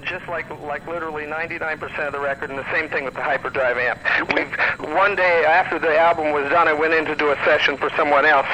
[0.05, 3.79] just like like literally 99% of the record, and the same thing with the Hyperdrive
[3.79, 3.99] amp.
[4.35, 4.53] We've
[4.95, 7.89] one day after the album was done, I went in to do a session for
[7.97, 8.47] someone else,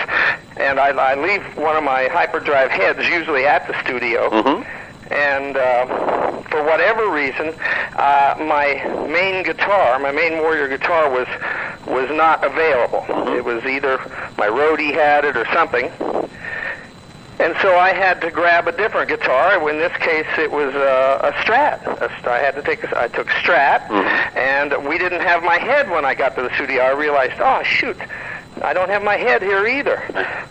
[0.59, 4.31] and I, I leave one of my Hyperdrive heads usually at the studio.
[4.31, 4.63] mm-hmm.
[5.11, 7.55] And uh, for whatever reason,
[7.97, 11.29] uh, my main guitar, my main Warrior guitar, was
[11.87, 13.05] was not available.
[13.35, 13.99] It was either
[14.39, 15.91] my roadie had it or something.
[17.41, 19.69] And so I had to grab a different guitar.
[19.69, 21.85] In this case, it was uh, a Strat.
[22.01, 22.85] A I had to take.
[22.85, 23.91] A, I took Strat,
[24.37, 26.83] and we didn't have my head when I got to the studio.
[26.83, 27.97] I realized, oh shoot,
[28.63, 30.03] I don't have my head here either.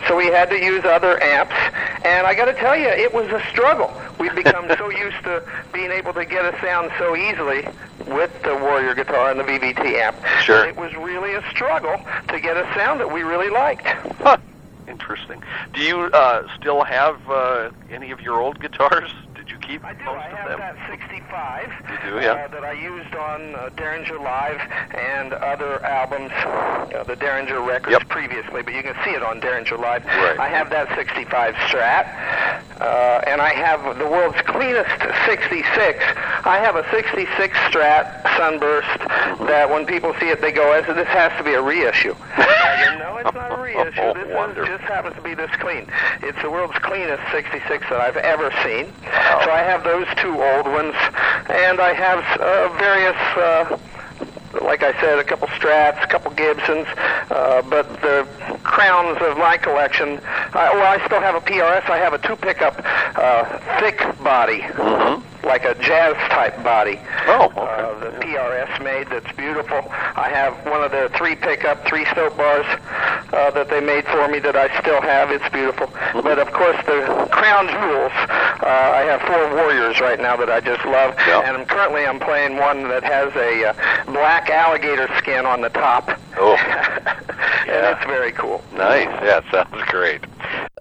[0.08, 1.56] So we had to use other amps,
[2.04, 3.94] and I got to tell you, it was a struggle.
[4.20, 7.68] We've become so used to being able to get a sound so easily
[8.08, 10.18] with the Warrior guitar and the VVT amp.
[10.42, 10.66] Sure.
[10.66, 13.86] It was really a struggle to get a sound that we really liked.
[13.86, 14.38] Huh.
[14.88, 15.42] Interesting.
[15.74, 19.10] Do you uh, still have uh, any of your old guitars?
[19.68, 20.04] Keep I do.
[20.04, 20.60] most I of have them?
[20.60, 21.72] that 65.
[21.90, 22.32] You do, yeah.
[22.34, 24.60] Uh, that I used on uh, Derringer Live
[24.94, 28.10] and other albums, uh, the Derringer records Yep.
[28.10, 30.06] previously, but you can see it on Derringer Live.
[30.06, 30.38] Right.
[30.40, 32.06] I have that 65 Strat.
[32.82, 34.90] uh, and I have the world's cleanest
[35.26, 36.04] 66.
[36.46, 38.88] I have a 66 Strat Sunburst
[39.48, 42.16] that when people see it, they go, this has to be a reissue."
[43.00, 44.14] No, it's not a reissue.
[44.14, 45.88] This is, just happens to be this clean.
[46.22, 48.92] It's the world's cleanest 66 that I've ever seen.
[49.44, 50.96] So I have those two old ones,
[51.48, 53.16] and I have uh, various.
[53.38, 53.78] Uh,
[54.62, 56.88] like I said, a couple Strats, a couple Gibsons,
[57.32, 58.28] uh, but the
[58.64, 60.18] crowns of my collection.
[60.18, 61.90] Uh, well, I still have a PRS.
[61.90, 62.82] I have a two pickup
[63.16, 64.60] uh, thick body.
[64.60, 67.00] Mm-hmm like a jazz type body.
[67.28, 67.60] Oh, okay.
[67.60, 69.84] Uh, the PRS made that's beautiful.
[69.92, 72.66] I have one of the three pickup, three stope bars
[73.34, 75.32] uh, that they made for me that I still have.
[75.32, 75.88] It's beautiful.
[76.22, 78.12] But of course, the crown jewels.
[78.64, 81.42] Uh, I have four Warriors right now that I just love, Yeah.
[81.42, 83.74] and I'm currently I'm playing one that has a uh,
[84.14, 86.18] black alligator skin on the top.
[86.38, 86.56] Oh.
[86.56, 87.96] and Yeah.
[87.98, 88.64] it's very cool.
[88.74, 89.08] Nice.
[89.24, 90.22] Yeah, sounds great.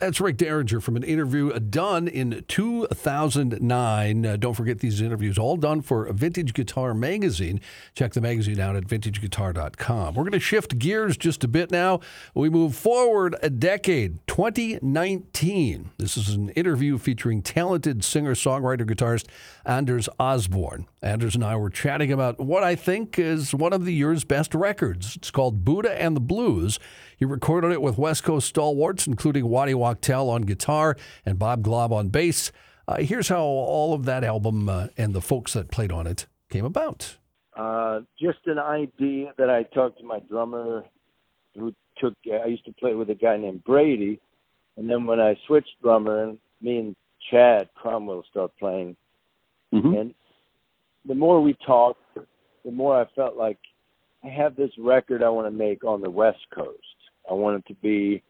[0.02, 4.26] That's Rick Derringer from an interview done in 2009.
[4.26, 7.60] Uh, don't forget these interviews, all done for Vintage Guitar Magazine.
[7.94, 10.14] Check the magazine out at vintageguitar.com.
[10.14, 12.00] We're going to shift gears just a bit now.
[12.34, 15.90] We move forward a decade, 2019.
[15.98, 19.26] This is an interview featuring talented singer songwriter guitarist
[19.64, 20.86] Anders Osborne.
[21.02, 24.54] Anders and I were chatting about what I think is one of the year's best
[24.54, 25.16] records.
[25.16, 26.78] It's called Buddha and the Blues.
[27.16, 31.92] He recorded it with West Coast stalwarts, including Waddy Wachtel on guitar and Bob Glaub
[31.92, 32.50] on bass.
[32.88, 36.26] Uh, here's how all of that album uh, and the folks that played on it
[36.50, 37.16] came about.
[37.56, 40.84] Uh, just an idea that I talked to my drummer,
[41.54, 42.14] who took.
[42.26, 44.20] I used to play with a guy named Brady,
[44.76, 46.96] and then when I switched drummer, and me and
[47.30, 48.96] Chad Cromwell started playing,
[49.94, 50.14] and
[51.06, 52.00] the more we talked,
[52.64, 53.58] the more I felt like
[54.24, 56.78] I have this record I want to make on the West Coast.
[57.28, 58.22] I want it to be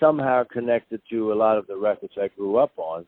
[0.00, 3.06] somehow connected to a lot of the records I grew up on,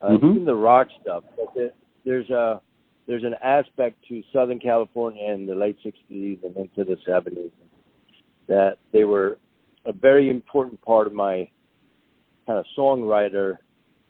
[0.00, 0.30] uh, Mhm.
[0.30, 1.24] even the rock stuff.
[1.36, 1.72] But there,
[2.04, 2.60] there's a
[3.06, 7.52] there's an aspect to Southern California in the late '60s and into the '70s
[8.46, 9.38] that they were
[9.84, 11.48] a very important part of my
[12.46, 13.58] kind of songwriter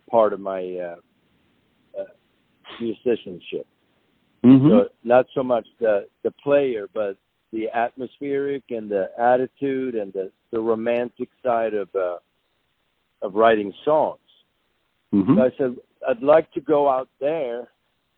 [0.09, 0.97] part of my uh,
[2.81, 3.67] musicianship.
[4.45, 4.69] Mm-hmm.
[4.69, 7.17] So not so much the the player, but
[7.53, 12.19] the atmospheric and the attitude and the the romantic side of uh,
[13.23, 14.19] of writing songs.
[15.13, 15.37] mm-hmm.
[15.37, 15.77] So I said
[16.09, 17.61] I'd like to go out there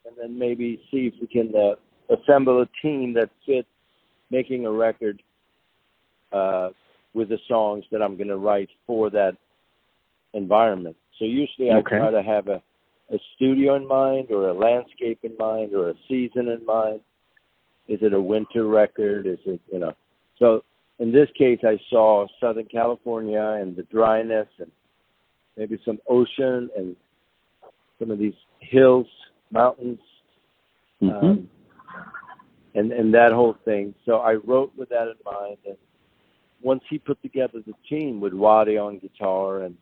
[0.04, 1.74] and then maybe see if we can uh,
[2.14, 3.68] assemble a team that fits
[4.30, 5.22] making a record
[6.32, 6.70] uh,
[7.14, 9.36] with the songs that I'm going to write for that
[10.34, 10.96] environment.
[11.18, 11.98] So usually I Okay.
[11.98, 12.62] try to have a,
[13.12, 17.00] a studio in mind or a landscape in mind or a season in mind.
[17.88, 19.26] Is it a winter record?
[19.26, 19.92] Is it, you know,
[20.38, 20.64] so
[20.98, 24.70] in this case I saw Southern California and the dryness and
[25.56, 26.96] maybe some ocean and
[27.98, 29.06] some of these hills,
[29.52, 30.00] mountains,
[31.02, 31.26] Mm-hmm.
[31.26, 31.48] um,
[32.74, 33.94] and and that whole thing.
[34.04, 35.58] So I wrote with that in mind.
[35.66, 35.76] And
[36.62, 39.76] once he put together the team with Waddy on guitar and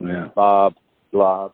[0.00, 0.28] yeah.
[0.34, 0.74] Bob
[1.12, 1.52] Glaub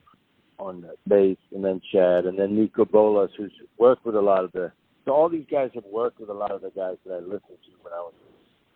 [0.67, 4.53] on bass, and then Chad, and then Niko Bolas, who's worked with a lot of
[4.53, 4.73] the.
[5.05, 7.59] So all these guys have worked with a lot of the guys that I listened
[7.65, 8.13] to when I was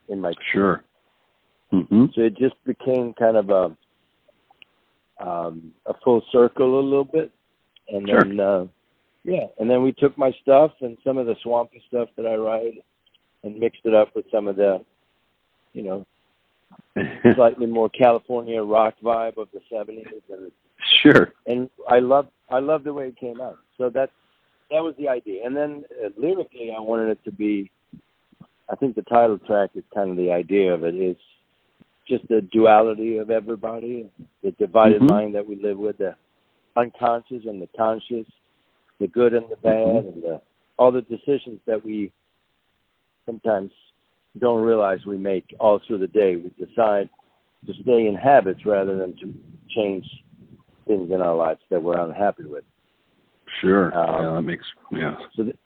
[0.08, 0.82] in my Sure.
[1.72, 2.06] Mm-hmm.
[2.14, 3.76] so it just became kind of a
[5.18, 7.32] um, a full circle a little bit,
[7.88, 8.20] and Sure.
[8.22, 8.66] then uh,
[9.24, 12.36] yeah, and then we took my stuff and some of the swampy stuff that I
[12.36, 12.84] write
[13.42, 14.84] and mixed it up with some of the,
[15.72, 16.06] you know,
[17.34, 20.52] slightly more California rock vibe of the '70s, and
[21.02, 21.32] sure.
[21.46, 23.58] and I love I love the way it came out.
[23.78, 24.10] So that
[24.70, 27.70] that was the idea, and then uh, lyrically, I wanted it to be.
[28.68, 31.16] I think the title track is kind of the idea of it is
[32.08, 34.08] just the duality of everybody,
[34.42, 35.10] the divided Mhm.
[35.10, 36.16] mind that we live with, the
[36.76, 38.26] unconscious and the conscious,
[38.98, 40.40] the good and the bad, and the,
[40.78, 42.10] all the decisions that we
[43.24, 43.72] sometimes
[44.38, 46.36] don't realize we make all through the day.
[46.36, 47.08] We decide
[47.66, 49.34] to stay in habits rather than to
[49.68, 50.06] change
[50.86, 52.64] things in our lives that we're unhappy with.
[53.60, 53.96] Sure.
[53.96, 55.16] Um, yeah, that makes yeah.
[55.34, 55.56] So, th-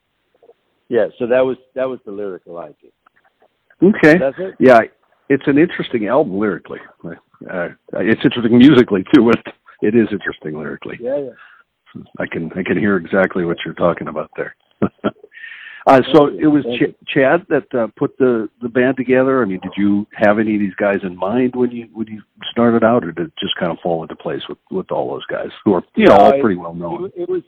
[0.88, 2.90] yeah, so that was that was the lyrical idea.
[3.82, 4.18] Okay.
[4.18, 4.54] That's it.
[4.58, 4.80] Yeah,
[5.28, 6.80] it's an interesting album lyrically.
[7.04, 9.30] Uh, it's interesting musically too.
[9.30, 10.98] It it is interesting lyrically.
[11.00, 12.02] Yeah, yeah.
[12.18, 14.54] I can I can hear exactly what you're talking about there.
[15.86, 19.42] uh, so it was Ch- Chad that uh, put the the band together.
[19.42, 22.22] I mean, did you have any of these guys in mind when you when you
[22.50, 25.26] started out, or did it just kind of fall into place with with all those
[25.26, 27.06] guys who are you know all it- pretty well known?
[27.06, 27.42] It, it was,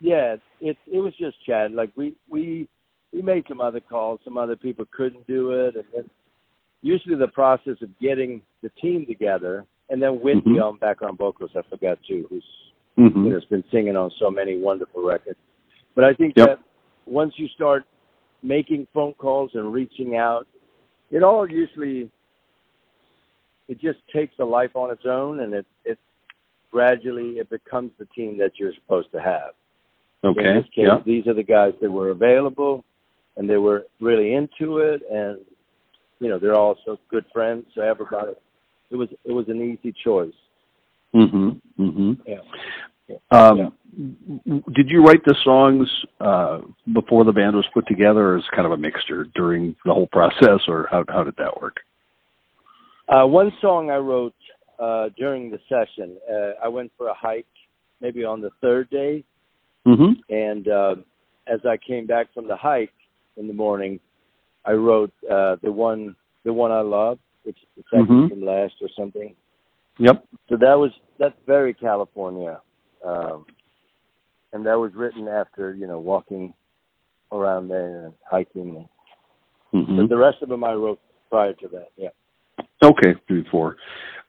[0.00, 1.72] yeah, it it was just Chad.
[1.72, 2.68] Like we we
[3.12, 4.20] we made some other calls.
[4.24, 6.10] Some other people couldn't do it, and then
[6.82, 10.64] usually the process of getting the team together and then Whitney Mhm.
[10.64, 11.50] on background vocals.
[11.54, 12.44] I forgot too, who's
[12.96, 15.38] hmm you know, has been singing on so many wonderful records.
[15.94, 16.46] But I think Yep.
[16.48, 16.58] that
[17.10, 17.84] once you start
[18.42, 20.46] making phone calls and reaching out,
[21.10, 22.10] it all usually
[23.68, 25.98] it just takes a life on its own, and it it
[26.70, 29.52] gradually it becomes the team that you're supposed to have.
[30.22, 30.62] Okay.
[30.62, 31.00] case, Yeah.
[31.04, 32.84] these are the guys that were available,
[33.36, 35.38] and they were really into it, and
[36.20, 37.66] you know they're also good friends.
[37.74, 38.32] So everybody,
[38.90, 40.34] it was it was an easy choice.
[41.12, 42.38] hmm hmm Yeah.
[43.32, 43.72] Um,
[44.50, 45.88] Did you write the songs
[46.20, 46.60] uh,
[46.92, 50.08] before the band was put together, or is kind of a mixture during the whole
[50.08, 51.76] process, or how how did that work?
[53.08, 54.34] Uh, one song I wrote
[54.80, 56.16] uh, during the session.
[56.28, 57.46] Uh, I went for a hike,
[58.00, 59.22] maybe on the third day,
[59.84, 60.96] hmm and uh,
[61.46, 62.92] as I came back from the hike
[63.36, 64.00] in the morning,
[64.64, 68.28] I wrote uh, the one the one I love, which is the second Mhm.
[68.30, 69.34] from last or something.
[69.98, 70.24] Yep.
[70.48, 72.60] So that was that's very California,
[73.04, 73.46] um,
[74.52, 76.52] and that was written after you know walking
[77.32, 78.88] around there and hiking.
[79.72, 81.88] hmm But the rest of them I wrote prior to that.
[81.96, 82.08] Yeah.
[82.82, 83.76] Okay, three, four.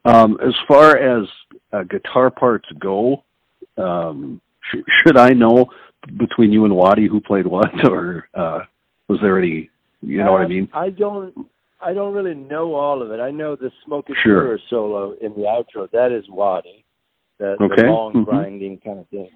[0.05, 1.27] Um, as far as
[1.73, 3.23] uh, guitar parts go,
[3.77, 5.67] um, sh- should I know
[6.17, 8.61] between you and Waddy who played what, or uh,
[9.07, 9.69] was there any?
[10.01, 10.69] You know what I Uh, mean?
[10.73, 11.47] I don't.
[11.83, 13.19] I don't really know all of it.
[13.19, 14.59] I know the Smoke and Sure.
[14.69, 15.89] Solo in the outro.
[15.91, 16.83] That is Waddy.
[17.39, 17.83] The, Okay.
[17.83, 18.25] the long Mhm.
[18.25, 19.29] grinding kind of thing.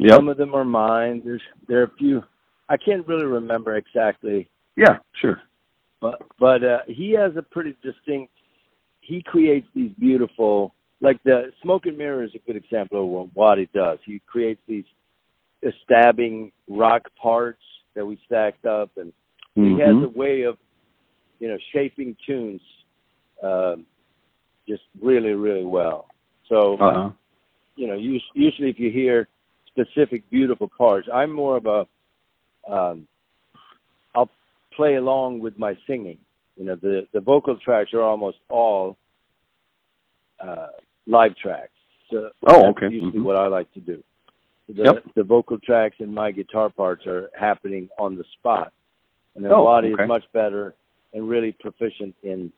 [0.00, 0.16] Yep.
[0.16, 1.20] Some of them are mine.
[1.24, 2.22] There's there are a few.
[2.70, 4.98] I can't really remember exactly, Yeah.
[5.20, 5.40] Sure.
[6.00, 8.32] but but uh, he has a pretty distinct.
[9.00, 13.58] He creates these beautiful, like the Smoke and Mirror is a good example of what
[13.58, 13.98] he does.
[14.06, 14.84] He creates these
[15.84, 17.62] stabbing rock parts
[17.94, 19.12] that we stacked up, and
[19.54, 20.56] he has a way of,
[21.40, 22.60] you know, shaping tunes,
[23.42, 23.84] um,
[24.66, 26.06] just really, really well.
[26.48, 27.10] So Uh-huh.
[27.76, 29.28] you know, us- usually if you hear
[29.84, 33.06] specific beautiful parts, I'm more of a, um,
[34.14, 34.30] I'll
[34.74, 36.18] play along with my singing.
[36.56, 38.96] You know, the the vocal tracks are almost all
[40.40, 40.68] uh,
[41.06, 41.72] live tracks.
[42.10, 42.88] So Oh, that's okay.
[42.88, 43.24] Usually, Mhm.
[43.24, 44.02] what I like to do.
[44.68, 45.04] The Yep.
[45.14, 48.72] the vocal tracks and my guitar parts are happening on the spot,
[49.34, 50.02] and then Oh, Waddy okay.
[50.02, 50.74] is much better
[51.12, 52.52] and really proficient in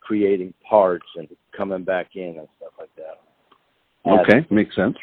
[0.00, 3.20] creating parts and coming back in and stuff like that.
[4.06, 4.96] Okay, makes sense.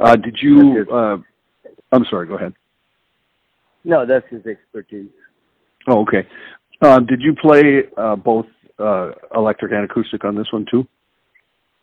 [0.00, 0.86] Uh, did you?
[0.92, 1.16] Uh,
[1.92, 2.26] I'm sorry.
[2.26, 2.54] Go ahead.
[3.84, 5.08] No, that's his expertise.
[5.86, 6.26] Oh, okay.
[6.82, 8.46] Uh, did you play uh, both
[8.78, 10.86] uh, electric and acoustic on this one too,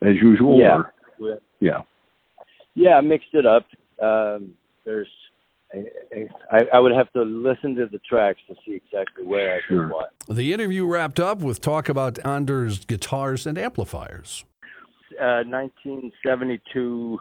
[0.02, 0.60] as usual?
[0.60, 0.76] Yeah.
[0.78, 1.36] or- Yeah.
[1.60, 1.82] Yeah.
[2.76, 3.66] Yeah, I mixed it up.
[4.02, 5.08] Um, there's,
[5.74, 9.60] I, I, I would have to listen to the tracks to see exactly where I
[9.68, 9.86] Sure.
[9.86, 10.12] did what.
[10.30, 14.44] The interview wrapped up with talk about Anders guitars and amplifiers.
[15.20, 17.20] Uh, 1972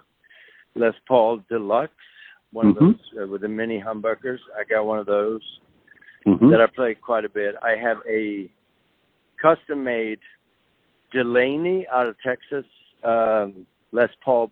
[0.75, 1.93] Les Paul Deluxe,
[2.53, 2.71] one Mhm.
[2.71, 4.39] of those uh, with the mini humbuckers.
[4.59, 5.43] I got one of those
[6.27, 6.51] Mhm.
[6.51, 7.57] that I play quite a bit.
[7.63, 8.51] I have a
[9.37, 10.21] custom-made
[11.13, 12.65] Delaney out of Texas
[13.05, 14.51] um, Les Paul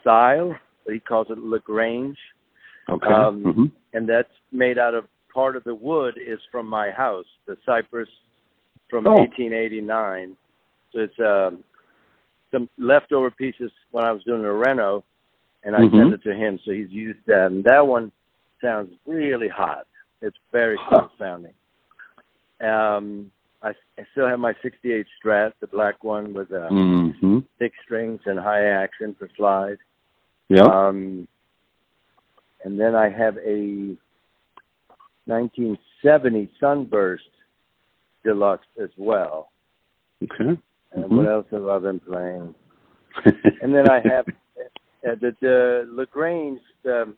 [0.00, 0.56] style.
[0.88, 2.18] He calls it Lagrange.
[2.88, 3.06] Okay.
[3.06, 3.72] Um, Mhm.
[3.92, 8.08] and that's made out of part of the wood is from my house, the cypress
[8.88, 9.16] from Oh.
[9.16, 10.36] 1889.
[10.92, 11.62] So it's um,
[12.54, 15.04] some leftover pieces when I was doing a reno,
[15.64, 15.90] and I Mhm.
[15.98, 17.50] sent it to him, so he's used that.
[17.50, 18.12] And that one
[18.60, 19.86] sounds really hot.
[20.22, 21.52] It's very cool sounding.
[22.60, 23.30] Um,
[23.62, 27.44] I, I still have my 68 Strat, the black one with uh, Mhm.
[27.58, 29.78] thick strings and high action for slide.
[30.48, 30.62] Yeah.
[30.64, 31.26] Um,
[32.64, 33.96] and then I have a
[35.26, 37.30] 1970 Sunburst
[38.22, 39.50] Deluxe as well.
[40.22, 40.58] okay.
[40.94, 41.16] And Mhm.
[41.16, 42.54] what else have I been playing?
[43.62, 47.14] And then I have uh, the, the Lagrange, the,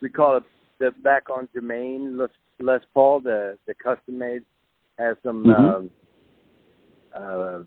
[0.00, 0.44] we call it
[0.78, 2.28] the back on domain Les,
[2.60, 4.44] Les Paul, the, the custom made,
[4.98, 5.74] has some, Mhm.
[5.74, 5.90] um,
[7.14, 7.62] uh,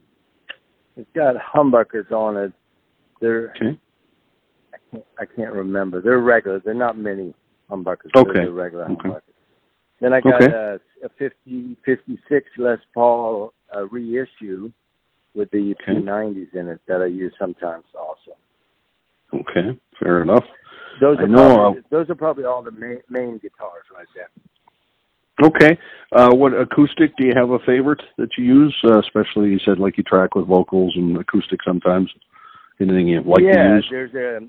[0.95, 2.53] it's got humbuckers on it.
[3.21, 3.79] They're, okay.
[4.73, 6.01] I can't, I can't remember.
[6.01, 6.59] They're regular.
[6.59, 7.33] They're not mini
[7.69, 8.11] humbuckers.
[8.13, 8.45] They're Okay.
[8.45, 9.09] the regular Okay.
[9.09, 9.21] humbuckers.
[9.99, 10.53] Then I got Okay.
[10.53, 14.71] a, a 50, 56 Les Paul uh, reissue
[15.35, 15.99] with the Okay.
[15.99, 18.37] P90s in it that I use sometimes also.
[19.33, 19.79] Okay.
[20.01, 20.45] Fair enough.
[20.99, 24.29] Those are probably, those are probably all the main, main guitars right there.
[25.41, 25.77] Okay.
[26.11, 28.75] Uh, what acoustic do you have a favorite that you use?
[28.83, 32.11] Uh, especially you said like you track with vocals and acoustic sometimes.
[32.81, 33.87] Anything you like yeah, to use?
[33.89, 34.47] Yeah, there's a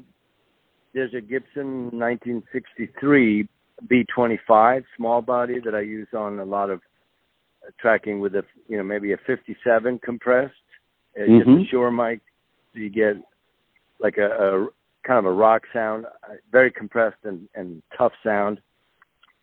[0.92, 3.48] there's a Gibson 1963
[3.86, 6.80] B25 small body that I use on a lot of
[7.66, 10.54] uh, tracking with a you know maybe a 57 compressed
[11.16, 11.66] uh, just a Mhm.
[11.68, 12.20] Shure mic,
[12.72, 13.16] so you get
[13.98, 14.68] like a, a
[15.02, 18.60] kind of a rock sound, uh, very compressed and, and tough sound.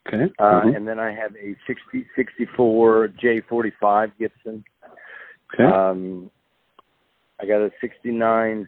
[0.07, 0.31] Okay.
[0.39, 0.75] Uh, Mhm.
[0.75, 4.63] And then I have a 60, 64 J45 Gibson.
[5.53, 5.63] okay.
[5.65, 6.31] Um,
[7.39, 8.67] I got a 69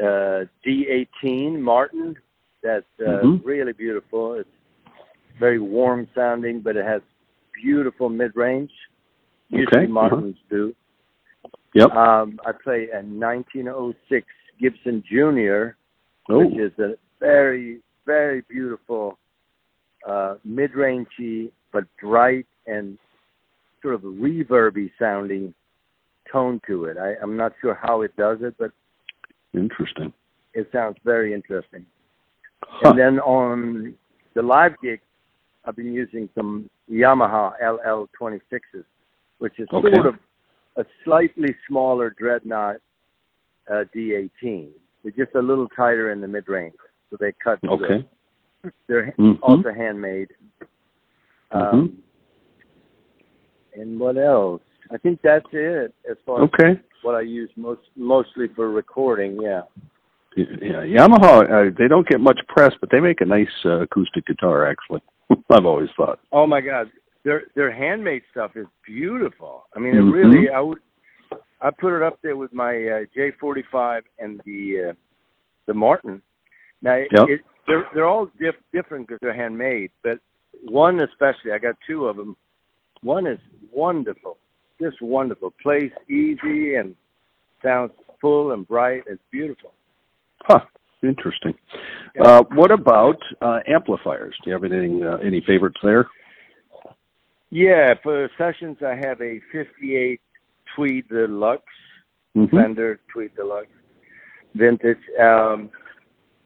[0.00, 2.16] uh, D18 Martin
[2.62, 3.40] that's uh, Mhm.
[3.44, 4.34] really beautiful.
[4.34, 4.48] It's
[5.38, 7.02] very warm sounding, but it has
[7.54, 8.72] beautiful mid range.
[9.48, 10.74] Usually Okay, Martins do.
[11.78, 11.90] Yep.
[11.92, 14.26] Um, I play a 1906
[14.60, 15.76] Gibson Junior,
[16.28, 16.38] oh.
[16.44, 19.16] which is a very, very beautiful
[20.08, 22.98] uh, mid rangey but bright and
[23.80, 25.54] sort of reverby sounding
[26.32, 26.96] tone to it.
[26.98, 28.72] I, I'm not sure how it does it, but
[29.54, 30.12] Interesting.
[30.54, 31.86] it sounds very interesting.
[32.62, 32.90] Huh.
[32.90, 33.94] And then on
[34.34, 35.00] the live gig,
[35.64, 38.84] I've been using some Yamaha LL26s,
[39.38, 39.94] which is Okay.
[39.94, 40.14] sort of
[40.78, 42.76] a slightly smaller Dreadnought
[43.70, 44.70] uh, D18.
[45.02, 46.74] They're just a little tighter in the mid range,
[47.10, 47.58] so they cut.
[47.68, 48.06] Okay.
[48.62, 49.38] the- They're Mhm.
[49.42, 50.30] also handmade.
[51.52, 52.02] Um,
[53.74, 54.62] And what else?
[54.90, 56.80] I think that's it as far as Okay.
[57.02, 59.40] what I use most mostly for recording.
[59.40, 59.62] Yeah.
[60.34, 61.48] Yeah, Yamaha.
[61.50, 64.66] Uh, they don't get much press, but they make a nice uh, acoustic guitar.
[64.66, 65.00] Actually,
[65.50, 66.18] I've always thought.
[66.32, 66.90] Oh my God,
[67.28, 69.64] their their handmade stuff is beautiful.
[69.76, 70.48] I mean, it really.
[70.48, 70.78] I would.
[71.60, 74.92] I put it up there with my uh, J45 and the uh,
[75.66, 76.22] the Martin.
[76.80, 77.28] Now it, Yep.
[77.28, 80.20] it, they're they're all diff- different because they're handmade, but
[80.64, 81.52] one especially.
[81.52, 82.34] I got two of them.
[83.02, 83.38] One is
[83.72, 84.38] wonderful,
[84.80, 85.52] just wonderful.
[85.62, 86.94] Plays easy and
[87.62, 89.02] sounds full and bright.
[89.06, 89.72] It's beautiful.
[90.44, 90.60] Huh.
[91.02, 91.54] Interesting.
[92.20, 94.34] Uh, what about uh, amplifiers?
[94.42, 96.08] Do you have anything, uh, any favorites there?
[97.50, 100.20] Yeah, for sessions I have a 58
[100.74, 101.62] Tweed Deluxe.
[102.36, 102.50] Mhm.
[102.50, 103.68] Fender Tweed Deluxe
[104.54, 104.98] vintage.
[105.18, 105.70] Um,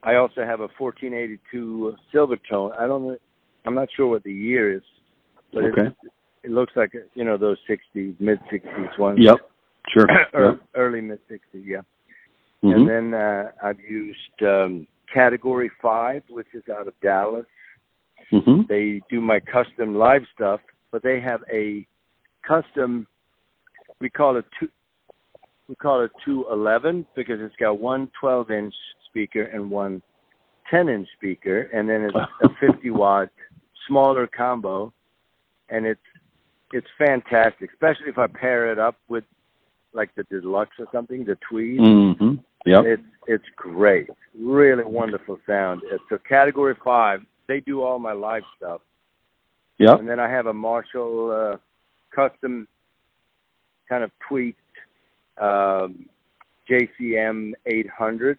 [0.02, 2.78] I also have a 1482 Silvertone.
[2.78, 3.16] I don't know.
[3.64, 4.82] I'm not sure what the year is,
[5.52, 5.86] but Okay.
[5.86, 5.94] it,
[6.44, 9.18] it looks like you know those 60s, mid 60s ones.
[9.20, 9.36] Yep.
[9.88, 10.06] Sure.
[10.34, 10.60] Ear- Yep.
[10.74, 11.82] Early mid 60s, yeah.
[12.62, 12.74] Mhm.
[12.76, 17.46] And then uh, I've used um, Category Five, which is out of Dallas.
[18.32, 18.66] Mhm.
[18.68, 20.60] They do my custom live stuff,
[20.92, 21.86] but they have a
[22.46, 23.06] custom.
[24.00, 24.68] We call it two.
[25.68, 28.74] We call it two eleven because it's got one 12 inch
[29.08, 30.02] speaker and one
[30.70, 33.28] 10 inch speaker, and then it's a 50 watt
[33.88, 34.92] smaller combo,
[35.70, 36.00] and it's
[36.72, 39.24] it's fantastic, especially if I pair it up with
[39.92, 41.80] like the deluxe or something, the tweed.
[41.80, 42.42] Mhm.
[42.64, 42.84] Yep.
[42.86, 45.82] It's it's great, really wonderful sound.
[45.84, 47.22] It's a Category Five.
[47.46, 48.80] They do all my live stuff,
[49.78, 50.00] Yep.
[50.00, 51.56] and then I have a Marshall uh,
[52.14, 52.68] custom
[53.88, 54.58] kind of tweaked
[55.40, 56.06] um,
[56.70, 58.38] JCM 800.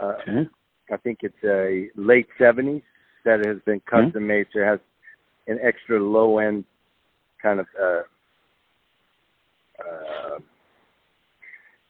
[0.00, 0.48] Uh, Okay.
[0.92, 2.82] I think it's a late 70s
[3.24, 4.80] that has been custom made, so it has
[5.46, 6.64] an extra low end
[7.42, 8.02] kind of uh,
[9.80, 10.38] uh,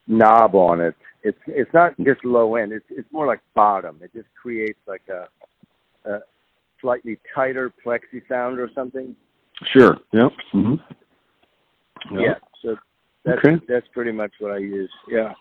[0.06, 0.94] knob on it.
[1.22, 2.72] It's it's not just low end.
[2.72, 3.98] It's it's more like bottom.
[4.02, 5.28] It just creates like a,
[6.08, 6.20] a
[6.84, 9.16] slightly tighter plexi sound or something.
[9.72, 9.96] Sure.
[10.12, 10.32] Yep.
[10.52, 10.80] Mhm.
[12.12, 12.34] Yeah.
[12.60, 12.76] So
[13.24, 13.64] that's Okay.
[13.66, 14.92] that's pretty much what I use.
[15.08, 15.32] Yeah.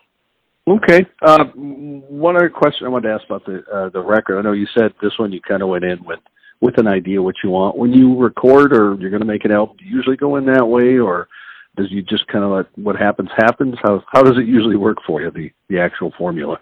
[0.66, 1.04] Okay.
[1.20, 4.38] Uh, one other question I wanted to ask about the uh, the record.
[4.38, 6.20] I know you said this one you kind of went in with
[6.62, 7.76] with an idea what you want.
[7.76, 10.46] When you record or you're going to make an album, do you usually go in
[10.46, 11.28] that way, or
[11.76, 13.74] does you just kind of let what happens happens?
[13.82, 15.30] How how does it usually work for you?
[15.30, 16.58] The the actual formula.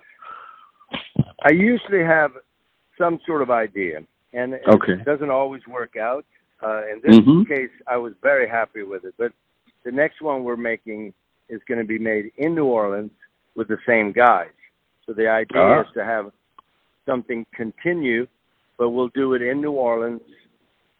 [1.44, 2.32] I usually have
[2.98, 4.00] some sort of idea,
[4.32, 6.24] and it doesn't always work out.
[6.62, 7.46] Uh, in this Mhm.
[7.48, 9.14] case, I was very happy with it.
[9.18, 9.32] But
[9.84, 11.12] the next one we're making
[11.48, 13.10] is going to be made in New Orleans
[13.54, 14.50] with the same guys.
[15.04, 15.80] So the idea Ah.
[15.80, 16.32] is to have
[17.04, 18.26] something continue,
[18.78, 20.22] but we'll do it in New Orleans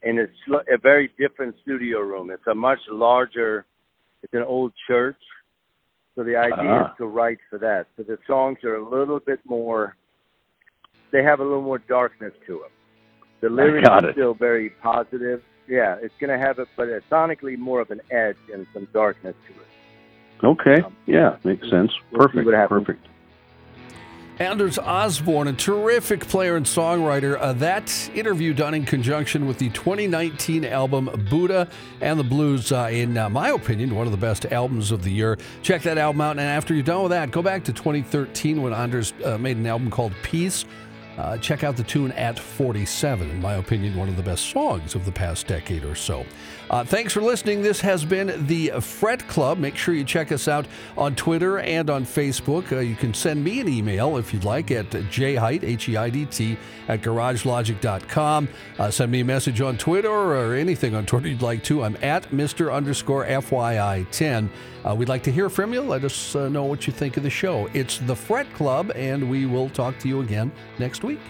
[0.03, 0.29] in a,
[0.69, 2.31] a very different studio room.
[2.31, 3.65] It's a much larger.
[4.23, 5.23] It's an old church.
[6.15, 6.91] So the idea Ah.
[6.91, 7.87] is to write for that.
[7.97, 9.97] So the songs are a little bit more.
[11.13, 12.71] They have a little more darkness to them.
[13.43, 15.43] The lyrics got are still very positive.
[15.69, 18.87] Yeah, it's going to have it, but it's sonically more of an edge and some
[18.93, 20.47] darkness to it.
[20.47, 20.83] Okay.
[21.07, 21.93] Yeah, makes sense.
[22.11, 22.47] We'll Perfect.
[22.47, 22.69] what.
[22.69, 23.09] Perfect.
[24.39, 27.37] Anders Osborne, a terrific player and songwriter.
[27.39, 31.69] Uh, that interview done in conjunction with the 2019 album Buddha
[32.01, 35.11] and the Blues, uh, in uh, my opinion, one of the best albums of the
[35.11, 35.39] year.
[35.63, 36.31] Check that album out.
[36.33, 39.67] And after you're done with that, go back to 2013 when Anders uh, made an
[39.67, 40.65] album called Peace.
[41.19, 43.31] Uh, check out the tune at 47.
[43.31, 46.25] In my opinion, one of the best songs of the past decade or so.
[46.73, 47.61] Uh, thanks for listening.
[47.61, 49.59] This has been the Fret Club.
[49.59, 50.65] Make sure you check us out
[50.97, 52.73] on Twitter and on Facebook.
[52.73, 56.57] Uh, you can send me an email if you'd like at jheidt, H-E-I-D-T,
[56.89, 58.49] at garagelogic.com.
[58.79, 61.85] Uh, send me a message on Twitter or anything on Twitter you'd like to.
[61.85, 62.73] I'm at Mr.
[62.73, 64.49] underscore FYI10.
[64.83, 65.83] Uh, we'd like to hear from you.
[65.83, 67.69] Let us uh, know what you think of the show.
[67.75, 71.21] It's the Fret Club, and we will talk to you again next week.